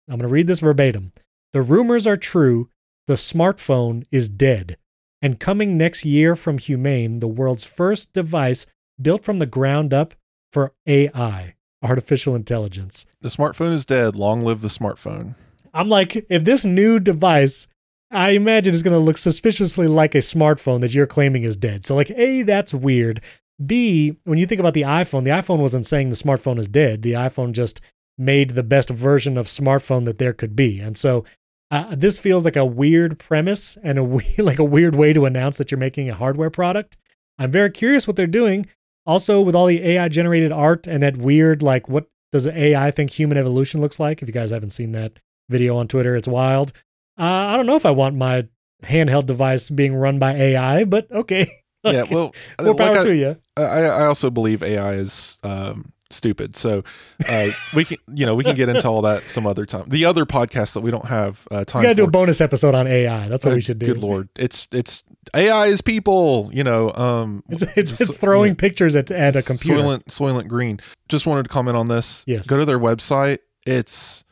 [0.09, 1.12] I'm going to read this verbatim.
[1.53, 2.68] The rumors are true.
[3.07, 4.76] The smartphone is dead.
[5.22, 8.66] And coming next year from Humane, the world's first device
[9.01, 10.14] built from the ground up
[10.53, 11.54] for AI,
[11.85, 13.07] artificial intelligence.
[13.20, 14.16] the smartphone is dead.
[14.16, 15.35] Long live the smartphone.
[15.72, 17.66] I'm like, if this new device,
[18.11, 21.85] I imagine is going to look suspiciously like a smartphone that you're claiming is dead.
[21.85, 23.20] So, like, A, that's weird.
[23.64, 27.03] B, when you think about the iPhone, the iPhone wasn't saying the smartphone is dead.
[27.03, 27.80] The iPhone just
[28.16, 30.80] made the best version of smartphone that there could be.
[30.80, 31.24] And so,
[31.70, 35.24] uh, this feels like a weird premise and a we- like a weird way to
[35.26, 36.97] announce that you're making a hardware product.
[37.39, 38.66] I'm very curious what they're doing.
[39.07, 43.11] Also, with all the AI generated art and that weird, like, what does AI think
[43.11, 44.23] human evolution looks like?
[44.23, 45.13] If you guys haven't seen that
[45.49, 46.73] video on Twitter, it's wild.
[47.19, 48.49] Uh, I don't know if I want my
[48.83, 51.47] handheld device being run by AI, but okay.
[51.87, 53.37] Yeah, well, more like power I- to you.
[53.59, 56.57] I, I also believe AI is um, stupid.
[56.57, 56.85] So
[57.29, 59.85] uh, we can, you know, we can get into all that some other time.
[59.89, 62.41] The other podcast that we don't have uh, We time got to do a bonus
[62.41, 63.29] episode on AI.
[63.29, 63.87] That's what Uh, we should do.
[63.87, 65.03] Good lord, it's it's
[65.35, 66.51] AI is people.
[66.53, 68.57] You know, um, It's, it's, it's throwing yeah.
[68.57, 69.81] pictures at, at a computer.
[69.83, 70.81] Soylent Soylent Green.
[71.09, 72.25] Just wanted to comment on this.
[72.27, 72.47] Yes.
[72.47, 73.39] Go to their website.
[73.67, 74.25] It's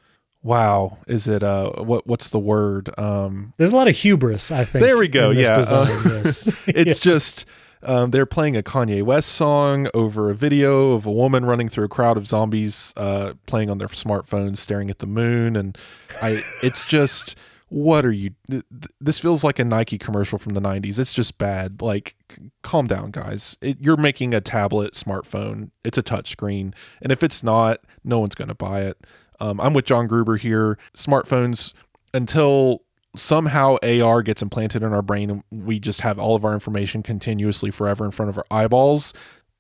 [0.43, 0.99] wow.
[1.07, 2.91] Is it uh what what's the word?
[2.99, 4.85] Um, There's a lot of hubris, I think.
[4.85, 6.63] There we go, yeah, uh, yes.
[6.67, 7.47] it's just
[7.85, 11.85] um, they're playing a Kanye West song over a video of a woman running through
[11.85, 15.77] a crowd of zombies uh, playing on their smartphones, staring at the moon, and
[16.21, 16.43] I.
[16.63, 18.31] It's just what are you?
[18.51, 20.99] th- th- This feels like a Nike commercial from the '90s.
[20.99, 21.81] It's just bad.
[21.81, 23.57] Like, c- calm down, guys.
[23.63, 25.71] It, you're making a tablet smartphone.
[25.83, 28.99] It's a touchscreen, and if it's not, no one's going to buy it.
[29.41, 30.77] Um, I'm with John Gruber here.
[30.95, 31.73] Smartphones
[32.15, 32.83] until
[33.15, 37.03] somehow AR gets implanted in our brain and we just have all of our information
[37.03, 39.13] continuously forever in front of our eyeballs,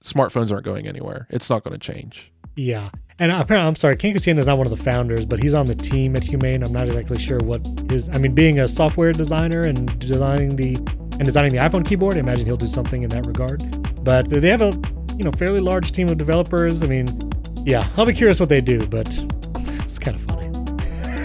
[0.03, 1.26] smartphones aren't going anywhere.
[1.30, 2.32] It's not going to change.
[2.57, 2.90] Yeah.
[3.18, 5.66] And apparently, I'm sorry, Ken Kocienda is not one of the founders, but he's on
[5.66, 6.62] the team at Humane.
[6.62, 8.09] I'm not exactly sure what his.
[8.09, 12.20] I mean, being a software designer and designing the and designing the iPhone keyboard, I
[12.20, 13.62] imagine he'll do something in that regard.
[14.03, 14.72] But they have a
[15.16, 16.82] you know fairly large team of developers.
[16.82, 17.07] I mean,
[17.64, 19.07] yeah, I'll be curious what they do, but
[19.57, 20.51] it's kind of funny.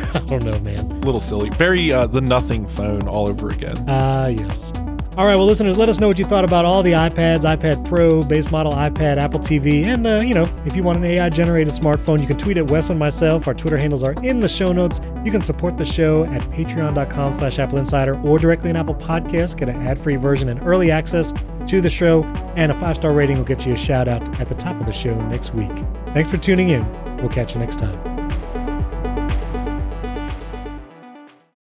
[0.14, 0.80] I don't know, man.
[0.80, 1.50] A little silly.
[1.52, 3.76] Very uh, the nothing phone all over again.
[3.88, 4.72] Ah, yes.
[5.18, 7.84] All right, well, listeners, let us know what you thought about all the iPads, iPad
[7.88, 11.74] Pro, base model iPad, Apple TV, and uh, you know, if you want an AI-generated
[11.74, 13.48] smartphone, you can tweet at Wes and myself.
[13.48, 15.02] Our Twitter handles are in the show notes.
[15.26, 19.58] You can support the show at Patreon.com/slash Apple Insider or directly on Apple Podcasts.
[19.58, 21.34] Get an ad-free version and early access
[21.66, 22.24] to the show,
[22.56, 24.94] and a five-star rating will get you a shout out at the top of the
[24.94, 25.72] show next week.
[26.14, 26.86] Thanks for tuning in.
[27.18, 28.17] We'll catch you next time.